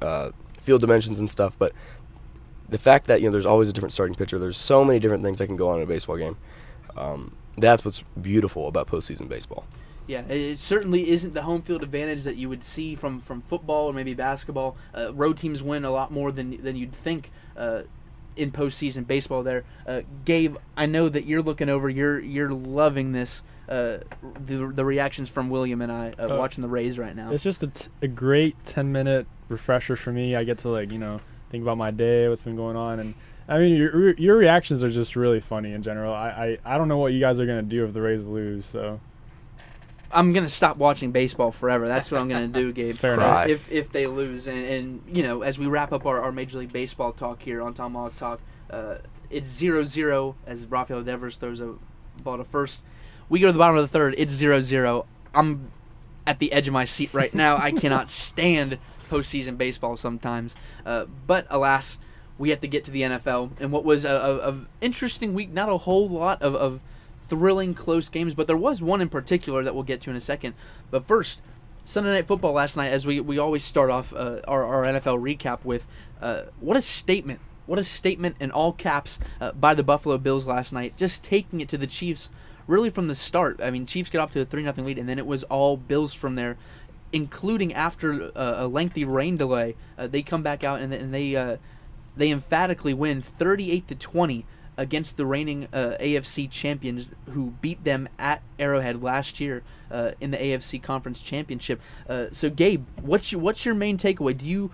[0.00, 1.72] uh, field dimensions and stuff, but
[2.68, 5.22] the fact that you know there's always a different starting pitcher, there's so many different
[5.24, 6.36] things that can go on in a baseball game.
[6.96, 9.64] Um, that's what's beautiful about postseason baseball.
[10.06, 13.40] Yeah, it- it certainly isn't the home field advantage that you would see from, from
[13.40, 14.76] football or maybe basketball.
[14.96, 17.82] Uh, road teams win a lot more than than you'd think uh,
[18.36, 19.42] in postseason baseball.
[19.42, 21.88] There, uh, Gabe, I know that you're looking over.
[21.88, 23.42] You're you're loving this.
[23.68, 23.98] Uh,
[24.46, 27.30] the the reactions from William and I uh, Uh, watching the Rays right now.
[27.30, 30.34] It's just a, t- a great 10 minute refresher for me.
[30.36, 31.20] I get to like, you know,
[31.50, 33.14] think about my day, what's been going on and
[33.48, 36.12] I mean your your reactions are just really funny in general.
[36.12, 38.26] I, I, I don't know what you guys are going to do if the Rays
[38.26, 39.00] lose, so
[40.12, 41.88] I'm gonna stop watching baseball forever.
[41.88, 42.96] That's what I'm gonna do, Gabe.
[42.96, 43.48] Fair enough.
[43.48, 46.58] If if they lose, and, and you know, as we wrap up our, our Major
[46.58, 48.40] League Baseball talk here on Tom Tomahawk Talk,
[48.70, 48.96] uh,
[49.30, 51.74] it's 0-0 as Rafael Devers throws a
[52.22, 52.82] ball to first.
[53.28, 54.14] We go to the bottom of the third.
[54.18, 55.06] It's 0-0.
[55.34, 55.72] I'm
[56.26, 57.56] at the edge of my seat right now.
[57.56, 58.78] I cannot stand
[59.10, 60.54] postseason baseball sometimes,
[60.86, 61.98] uh, but alas,
[62.38, 63.52] we have to get to the NFL.
[63.60, 65.50] And what was a, a, a interesting week.
[65.50, 66.80] Not a whole lot of, of
[67.28, 70.20] thrilling close games, but there was one in particular that we'll get to in a
[70.20, 70.54] second.
[70.90, 71.40] But first,
[71.84, 75.20] Sunday Night Football last night, as we, we always start off uh, our, our NFL
[75.20, 75.86] recap with,
[76.20, 77.40] uh, what a statement.
[77.66, 81.60] What a statement in all caps uh, by the Buffalo Bills last night, just taking
[81.60, 82.28] it to the Chiefs
[82.66, 83.60] really from the start.
[83.62, 85.76] I mean, Chiefs get off to a 3 0 lead, and then it was all
[85.76, 86.56] Bills from there,
[87.12, 89.76] including after uh, a lengthy rain delay.
[89.96, 91.56] Uh, they come back out and, and they, uh,
[92.16, 94.44] they emphatically win 38 to 20
[94.76, 100.30] against the reigning uh, AFC champions who beat them at Arrowhead last year uh, in
[100.30, 101.80] the AFC Conference Championship.
[102.08, 104.36] Uh, so, Gabe, what's your what's your main takeaway?
[104.36, 104.70] Do you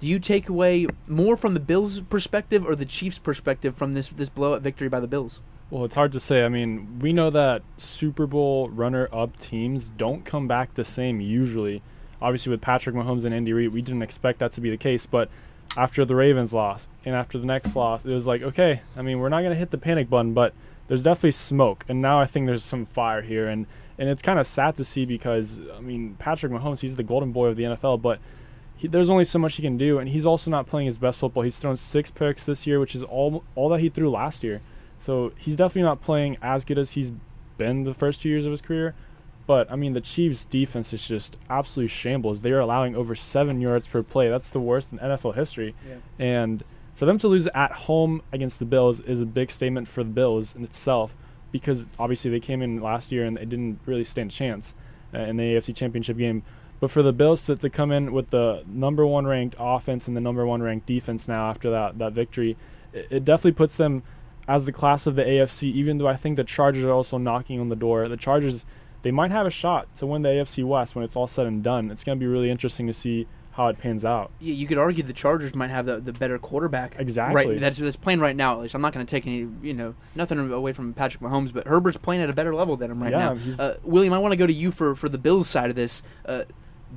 [0.00, 4.08] do you take away more from the Bills' perspective or the Chiefs' perspective from this
[4.08, 5.40] this blowout victory by the Bills?
[5.70, 6.44] Well, it's hard to say.
[6.44, 11.82] I mean, we know that Super Bowl runner-up teams don't come back the same usually.
[12.20, 15.06] Obviously, with Patrick Mahomes and Andy Reid, we didn't expect that to be the case.
[15.06, 15.30] But
[15.76, 19.18] after the Ravens loss and after the next loss, it was like, okay, I mean,
[19.18, 20.54] we're not going to hit the panic button, but
[20.88, 21.84] there's definitely smoke.
[21.88, 23.48] And now I think there's some fire here.
[23.48, 23.66] And,
[23.98, 27.32] and it's kind of sad to see because, I mean, Patrick Mahomes, he's the golden
[27.32, 28.20] boy of the NFL, but
[28.76, 29.98] he, there's only so much he can do.
[29.98, 31.42] And he's also not playing his best football.
[31.42, 34.60] He's thrown six picks this year, which is all, all that he threw last year.
[34.98, 37.12] So he's definitely not playing as good as he's
[37.56, 38.94] been the first two years of his career.
[39.46, 42.42] But I mean, the Chiefs' defense is just absolutely shambles.
[42.42, 44.28] They are allowing over seven yards per play.
[44.28, 45.74] That's the worst in NFL history.
[45.86, 45.96] Yeah.
[46.18, 46.64] And
[46.94, 50.10] for them to lose at home against the Bills is a big statement for the
[50.10, 51.14] Bills in itself,
[51.52, 54.74] because obviously they came in last year and they didn't really stand a chance
[55.12, 56.42] uh, in the AFC Championship game.
[56.80, 60.16] But for the Bills to, to come in with the number one ranked offense and
[60.16, 62.56] the number one ranked defense now after that that victory,
[62.92, 64.02] it, it definitely puts them
[64.46, 65.64] as the class of the AFC.
[65.64, 68.64] Even though I think the Chargers are also knocking on the door, the Chargers
[69.04, 71.62] they might have a shot to win the AFC West when it's all said and
[71.62, 71.90] done.
[71.90, 74.32] It's going to be really interesting to see how it pans out.
[74.40, 76.96] Yeah, you could argue the Chargers might have the, the better quarterback.
[76.98, 77.46] Exactly.
[77.46, 77.60] Right.
[77.60, 78.54] That's that's playing right now.
[78.54, 81.52] At least I'm not going to take any you know nothing away from Patrick Mahomes,
[81.52, 83.62] but Herbert's playing at a better level than him right Yeah, now.
[83.62, 86.02] Uh, William, I want to go to you for for the Bills side of this.
[86.24, 86.44] Uh,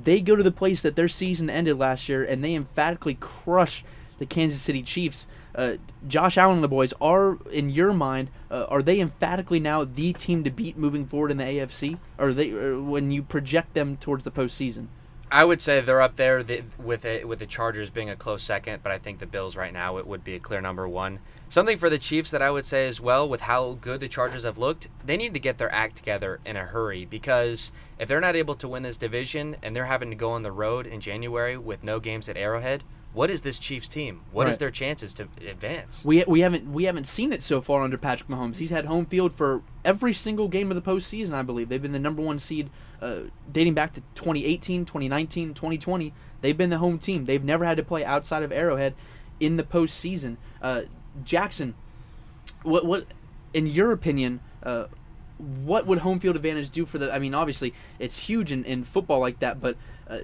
[0.02, 3.84] they go to the place that their season ended last year, and they emphatically crush
[4.18, 5.26] the Kansas City Chiefs.
[5.54, 5.74] Uh,
[6.06, 10.12] Josh Allen and the boys are, in your mind, uh, are they emphatically now the
[10.12, 11.98] team to beat moving forward in the AFC?
[12.18, 14.88] Or they when you project them towards the postseason?
[15.30, 18.42] I would say they're up there the, with it with the Chargers being a close
[18.42, 21.20] second, but I think the Bills right now it would be a clear number one.
[21.50, 24.44] Something for the Chiefs that I would say as well, with how good the Chargers
[24.44, 28.20] have looked, they need to get their act together in a hurry because if they're
[28.20, 31.00] not able to win this division and they're having to go on the road in
[31.00, 32.82] January with no games at Arrowhead,
[33.18, 34.20] what is this Chiefs team?
[34.30, 34.58] What is Right.
[34.60, 36.04] their chances to advance?
[36.04, 38.58] We we haven't we haven't seen it so far under Patrick Mahomes.
[38.58, 41.32] He's had home field for every single game of the postseason.
[41.32, 42.70] I believe they've been the number one seed
[43.02, 46.14] uh, dating back to 2018, 2019, 2020.
[46.42, 47.24] They've been the home team.
[47.24, 48.94] They've never had to play outside of Arrowhead
[49.40, 50.36] in the postseason.
[50.62, 50.82] Uh,
[51.24, 51.74] Jackson,
[52.62, 53.06] what what
[53.52, 54.38] in your opinion?
[54.62, 54.86] Uh,
[55.38, 57.12] what would home field advantage do for the?
[57.12, 59.76] I mean, obviously it's huge in, in football like that, but
[60.08, 60.18] uh,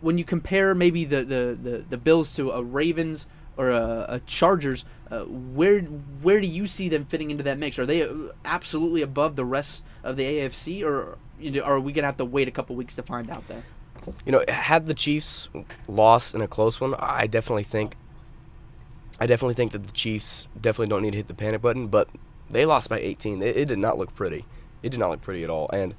[0.00, 3.26] when you compare maybe the, the, the, the Bills to a Ravens
[3.56, 7.78] or a, a Chargers, uh, where where do you see them fitting into that mix?
[7.78, 8.12] Are they uh,
[8.44, 12.24] absolutely above the rest of the AFC, or you know, are we gonna have to
[12.24, 13.62] wait a couple weeks to find out there?
[14.24, 15.48] You know, had the Chiefs
[15.88, 17.96] lost in a close one, I definitely think.
[19.18, 22.08] I definitely think that the Chiefs definitely don't need to hit the panic button, but
[22.50, 23.42] they lost by 18.
[23.42, 24.44] It, it did not look pretty.
[24.82, 25.94] It did not look pretty at all, and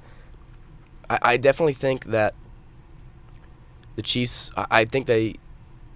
[1.10, 2.34] I, I definitely think that
[3.98, 4.52] the Chiefs.
[4.56, 5.34] I, I think they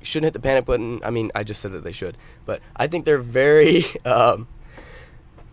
[0.02, 1.00] shouldn't hit the panic button.
[1.04, 3.84] I mean, I just said that they should, but I think they're very.
[4.04, 4.48] Um,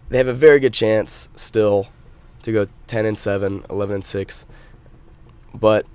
[0.09, 1.87] they have a very good chance still
[2.41, 4.45] to go 10 and 7, 11 and 6,
[5.53, 5.85] but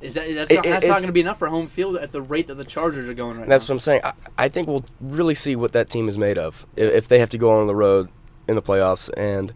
[0.00, 2.12] Is that that's It- not, that's not going to be enough for home field at
[2.12, 3.46] the rate that the Chargers are going right now?
[3.46, 3.74] That's now?
[3.74, 4.00] what I'm saying.
[4.04, 7.18] I, I think we'll really see what that team is made of i- if they
[7.18, 8.08] have to go on the road
[8.48, 9.10] in the playoffs.
[9.18, 9.52] And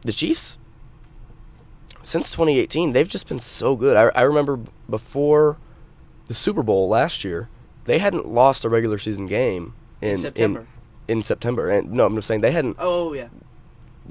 [0.00, 0.58] the Chiefs,
[2.02, 3.96] since 2018, they've just been so good.
[3.96, 5.58] I, I remember before
[6.26, 7.48] the Super Bowl last year,
[7.84, 10.66] they hadn't lost a regular season game in in September.
[11.08, 13.28] In, in September, and no, I'm just saying they hadn't oh yeah,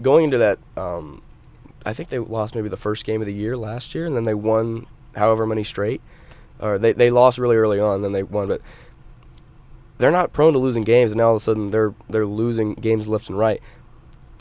[0.02, 0.60] going into that.
[0.76, 1.22] Um,
[1.86, 4.24] I think they lost maybe the first game of the year last year, and then
[4.24, 4.86] they won
[5.16, 6.02] however many straight.
[6.60, 8.62] Or they they lost really early on, then they won, but
[9.98, 11.12] they're not prone to losing games.
[11.12, 13.62] And now all of a sudden they're they're losing games left and right.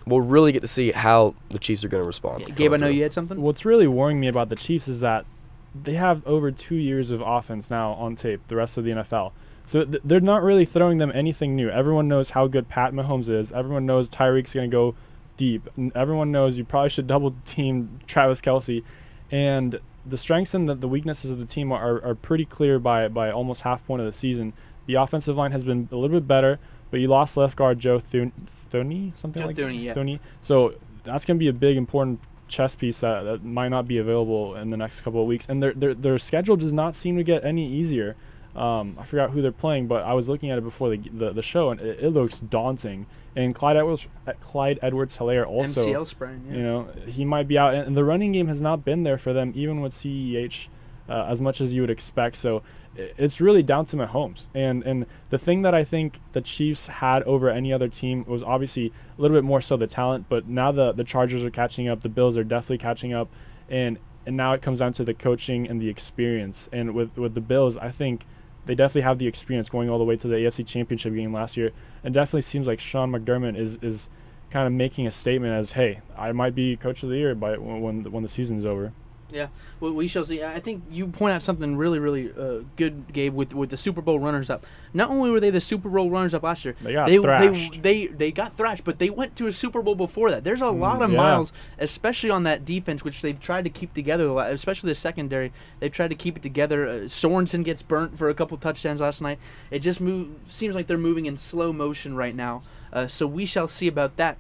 [0.07, 2.41] We'll really get to see how the Chiefs are going to respond.
[2.41, 2.73] Yeah, Gabe.
[2.73, 2.97] I know through.
[2.97, 3.41] you had something.
[3.41, 5.27] What's really worrying me about the Chiefs is that
[5.75, 9.33] they have over two years of offense now on tape, the rest of the NFL.
[9.67, 11.69] So th- they're not really throwing them anything new.
[11.69, 13.53] Everyone knows how good Pat Mahomes is.
[13.53, 14.95] Everyone knows Tyreek's going to go
[15.37, 15.69] deep.
[15.95, 18.83] Everyone knows you probably should double team Travis Kelce.
[19.31, 23.07] And the strengths and the, the weaknesses of the team are, are pretty clear by,
[23.07, 24.55] by almost half point of the season.
[24.87, 26.59] The offensive line has been a little bit better,
[26.91, 28.33] but you lost left guard Joe Thun-
[28.71, 29.95] Thuney, something Joe like Thuney, yeah.
[29.95, 30.21] Thuney.
[30.41, 33.99] So that's going to be a big important chess piece that, that might not be
[33.99, 35.47] available in the next couple of weeks.
[35.49, 38.17] And their their, their schedule does not seem to get any easier.
[38.55, 41.33] Um, I forgot who they're playing, but I was looking at it before the the,
[41.33, 43.07] the show, and it, it looks daunting.
[43.37, 46.45] And Clyde Edwards uh, Clyde Edwards Helaire also MCL sprain.
[46.49, 46.57] Yeah.
[46.57, 49.19] you know, he might be out, and and the running game has not been there
[49.19, 50.67] for them, even with CEH,
[51.11, 52.37] uh, as much as you would expect.
[52.37, 52.63] So
[52.97, 54.49] it's really down to Mahomes.
[54.55, 58.43] And and the thing that I think the Chiefs had over any other team was
[58.43, 61.89] obviously a little bit more so the talent, but now the the Chargers are catching
[61.89, 63.29] up, the Bills are definitely catching up,
[63.69, 66.69] and and now it comes down to the coaching and the experience.
[66.73, 68.25] And with with the Bills, I think
[68.67, 71.57] they definitely have the experience going all the way to the AFC Championship game last
[71.57, 71.73] year.
[72.05, 74.09] And definitely seems like Sean McDermott is is
[74.51, 77.57] kind of making a statement as, "Hey, I might be coach of the year by
[77.57, 78.93] when when the, season's over."
[79.33, 79.49] Yeah,
[79.81, 80.43] well, we shall see.
[80.43, 84.01] I think you point out something really, really uh, good, Gabe, with with the Super
[84.01, 84.67] Bowl runners-up.
[84.93, 87.83] Not only were they the Super Bowl runners-up last year, They got they, thrashed.
[87.83, 90.45] they they they got thrashed, but they went to a Super Bowl before that.
[90.45, 91.17] There's a lot of yeah.
[91.17, 94.27] miles, especially on that defense, which they've tried to keep together.
[94.27, 96.87] a lot, Especially the secondary, they've tried to keep it together.
[96.87, 99.39] Uh, Sorensen gets burnt for a couple touchdowns last night.
[99.71, 102.63] It just move, seems like they're moving in slow motion right now.
[102.93, 104.37] Uh, so we shall see about that.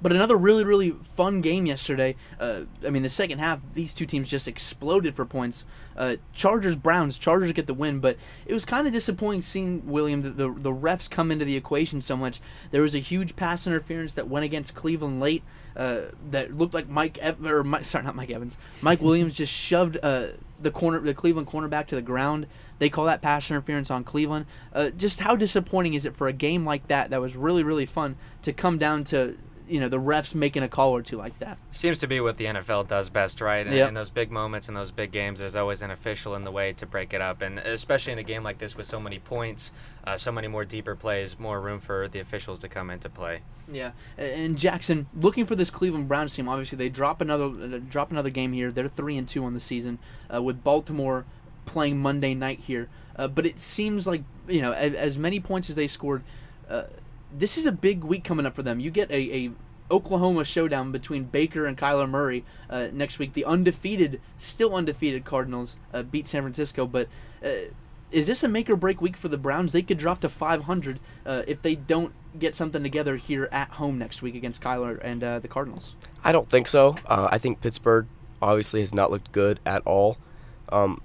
[0.00, 2.16] But another really, really fun game yesterday.
[2.38, 5.64] Uh, I mean, the second half, these two teams just exploded for points.
[5.96, 7.16] Uh, Chargers, Browns.
[7.16, 10.72] Chargers get the win, but it was kind of disappointing seeing William the, the the
[10.72, 12.40] refs come into the equation so much.
[12.70, 15.42] There was a huge pass interference that went against Cleveland late.
[15.76, 18.56] Uh, that looked like Mike Ev- or Mike, sorry, not Mike Evans.
[18.80, 20.28] Mike Williams just shoved uh,
[20.58, 22.46] the corner, the Cleveland cornerback to the ground.
[22.78, 24.46] They call that pass interference on Cleveland.
[24.72, 27.86] Uh, just how disappointing is it for a game like that that was really, really
[27.86, 29.36] fun to come down to
[29.68, 31.58] you know the refs making a call or two like that.
[31.70, 33.66] Seems to be what the NFL does best, right?
[33.66, 33.88] And Yep.
[33.88, 36.72] in those big moments and those big games, there's always an official in the way
[36.74, 39.72] to break it up, and especially in a game like this with so many points,
[40.04, 43.40] uh, so many more deeper plays, more room for the officials to come into play.
[43.70, 46.48] Yeah, and Jackson looking for this Cleveland Browns team.
[46.48, 48.70] Obviously, they drop another uh, drop another game here.
[48.70, 49.98] They're three and two on the season,
[50.32, 51.24] uh, with Baltimore
[51.64, 52.88] playing Monday night here.
[53.16, 56.22] Uh, but it seems like you know as, as many points as they scored.
[56.70, 56.84] Uh,
[57.38, 58.80] this is a big week coming up for them.
[58.80, 59.50] You get a, a
[59.90, 63.34] Oklahoma showdown between Baker and Kyler Murray uh, next week.
[63.34, 67.08] The undefeated, still undefeated Cardinals uh, beat San Francisco, but.
[67.44, 67.70] Uh,
[68.12, 69.72] is this a make or break week for the Browns?
[69.72, 73.98] They could drop to 500 uh, if they don't get something together here at home
[73.98, 75.96] next week against Kyler and uh, the Cardinals.
[76.22, 76.94] I don't think so.
[77.06, 78.06] Uh, I think Pittsburgh
[78.40, 80.18] obviously has not looked good at all.
[80.68, 81.00] Um,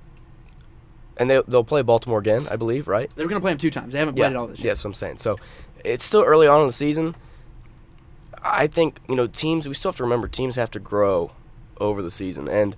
[1.17, 3.09] and they they'll play Baltimore again, I believe, right?
[3.15, 3.93] They're going to play them two times.
[3.93, 4.69] They haven't yeah, played it all this year.
[4.69, 5.17] Yes, I'm saying.
[5.17, 5.38] So
[5.84, 7.15] it's still early on in the season.
[8.43, 9.67] I think you know teams.
[9.67, 11.32] We still have to remember teams have to grow
[11.79, 12.75] over the season, and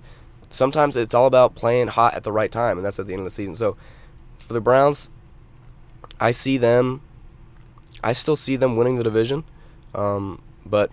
[0.50, 3.20] sometimes it's all about playing hot at the right time, and that's at the end
[3.20, 3.56] of the season.
[3.56, 3.76] So
[4.38, 5.10] for the Browns,
[6.20, 7.00] I see them.
[8.02, 9.44] I still see them winning the division,
[9.94, 10.90] um, but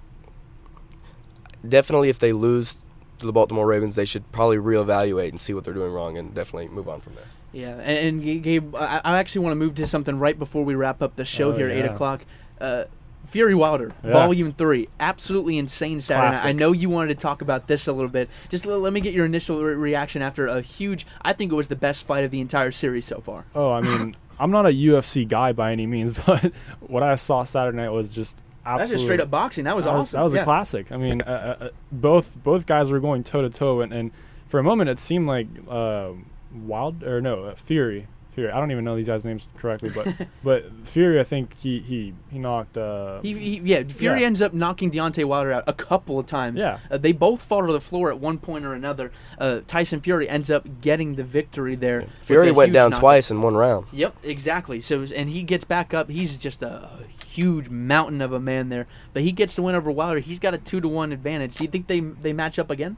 [1.68, 2.78] definitely if they lose
[3.20, 6.34] to the Baltimore Ravens, they should probably reevaluate and see what they're doing wrong, and
[6.34, 7.26] definitely move on from there.
[7.54, 10.74] Yeah, and, and Gabe, I, I actually want to move to something right before we
[10.76, 12.24] wrap up the show Oh, here at eight o'clock.
[12.60, 12.86] Uh,
[13.28, 14.14] Fury Wilder, Yeah.
[14.14, 16.36] Volume Three, absolutely insane Saturday.
[16.38, 16.46] night.
[16.46, 18.30] I know you wanted to talk about this a little bit.
[18.50, 21.06] Just l- let me get your initial re- reaction after a huge.
[21.22, 23.46] I think it was the best fight of the entire series so far.
[23.56, 27.44] Oh, I mean, I'm not a UFC guy by any means, but what I saw
[27.44, 28.80] Saturday night was just absolutely.
[28.82, 29.64] That's just straight up boxing.
[29.66, 30.18] That was that awesome.
[30.18, 30.42] That was Yeah.
[30.42, 30.92] a classic.
[30.92, 34.12] I mean, uh, uh, uh, both both guys were going toe to toe, and and
[34.48, 36.10] for a moment it seemed like uh,
[36.54, 38.08] Wild or no uh, Fury.
[38.34, 38.50] Fury.
[38.50, 40.08] I don't even know these guys' names correctly, but
[40.44, 41.20] but Fury.
[41.20, 42.78] I think he he he knocked.
[42.78, 44.26] Uh, He, he, yeah, Fury Yeah.
[44.28, 46.58] ends up knocking Deontay Wilder out a couple of times.
[46.62, 46.80] Yeah.
[46.90, 49.12] Uh, they both fall to the floor at one point or another.
[49.38, 52.08] Uh, Tyson Fury ends up getting the victory there.
[52.22, 53.02] Fury went down knockout.
[53.02, 53.88] twice in one round.
[53.92, 54.80] Yep, exactly.
[54.80, 56.10] So and he gets back up.
[56.10, 56.90] He's just a
[57.34, 58.88] huge mountain of a man there.
[59.12, 60.20] But he gets the win over Wilder.
[60.22, 61.58] He's got a two to one advantage.
[61.58, 62.96] Do you think they they match up again?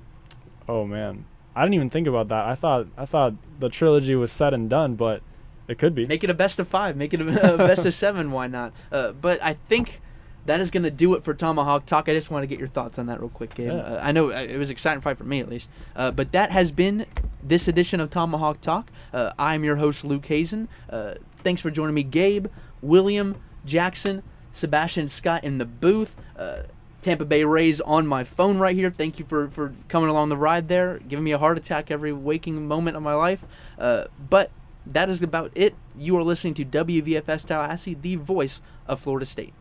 [0.70, 1.26] oh man,
[1.56, 2.45] I didn't even think about that.
[2.45, 5.22] I thought I thought the trilogy was said and done, but
[5.68, 6.06] it could be.
[6.06, 6.95] Make it a best of five.
[6.97, 8.32] Make it a, a best of seven.
[8.32, 8.74] Why not?
[8.91, 10.01] Uh, but I think
[10.45, 12.10] that is going to do it for Tomahawk Talk.
[12.10, 13.68] I just want to get your thoughts on that real quick, Gabe.
[13.68, 13.76] Yeah.
[13.76, 15.70] Uh, I know uh, it was an exciting fight for me at least.
[15.95, 17.06] Uh, but that has been
[17.41, 18.91] this edition of Tomahawk Talk.
[19.14, 20.68] Uh, I'm your host, Luke Hazen.
[20.89, 22.47] Uh, thanks for joining me, Gabe,
[22.82, 26.16] William, Jackson, Sebastian Scott in the booth.
[27.04, 28.89] Tampa Bay Rays on my phone right here.
[28.89, 32.14] Thank you for, for coming along the ride there, giving me a heart attack every
[32.14, 33.45] waking moment of my life.
[33.78, 34.49] Uh, but
[34.86, 35.76] that is about it.
[35.97, 39.54] You are listening to WVFS Tallahassee, the voice of Florida State.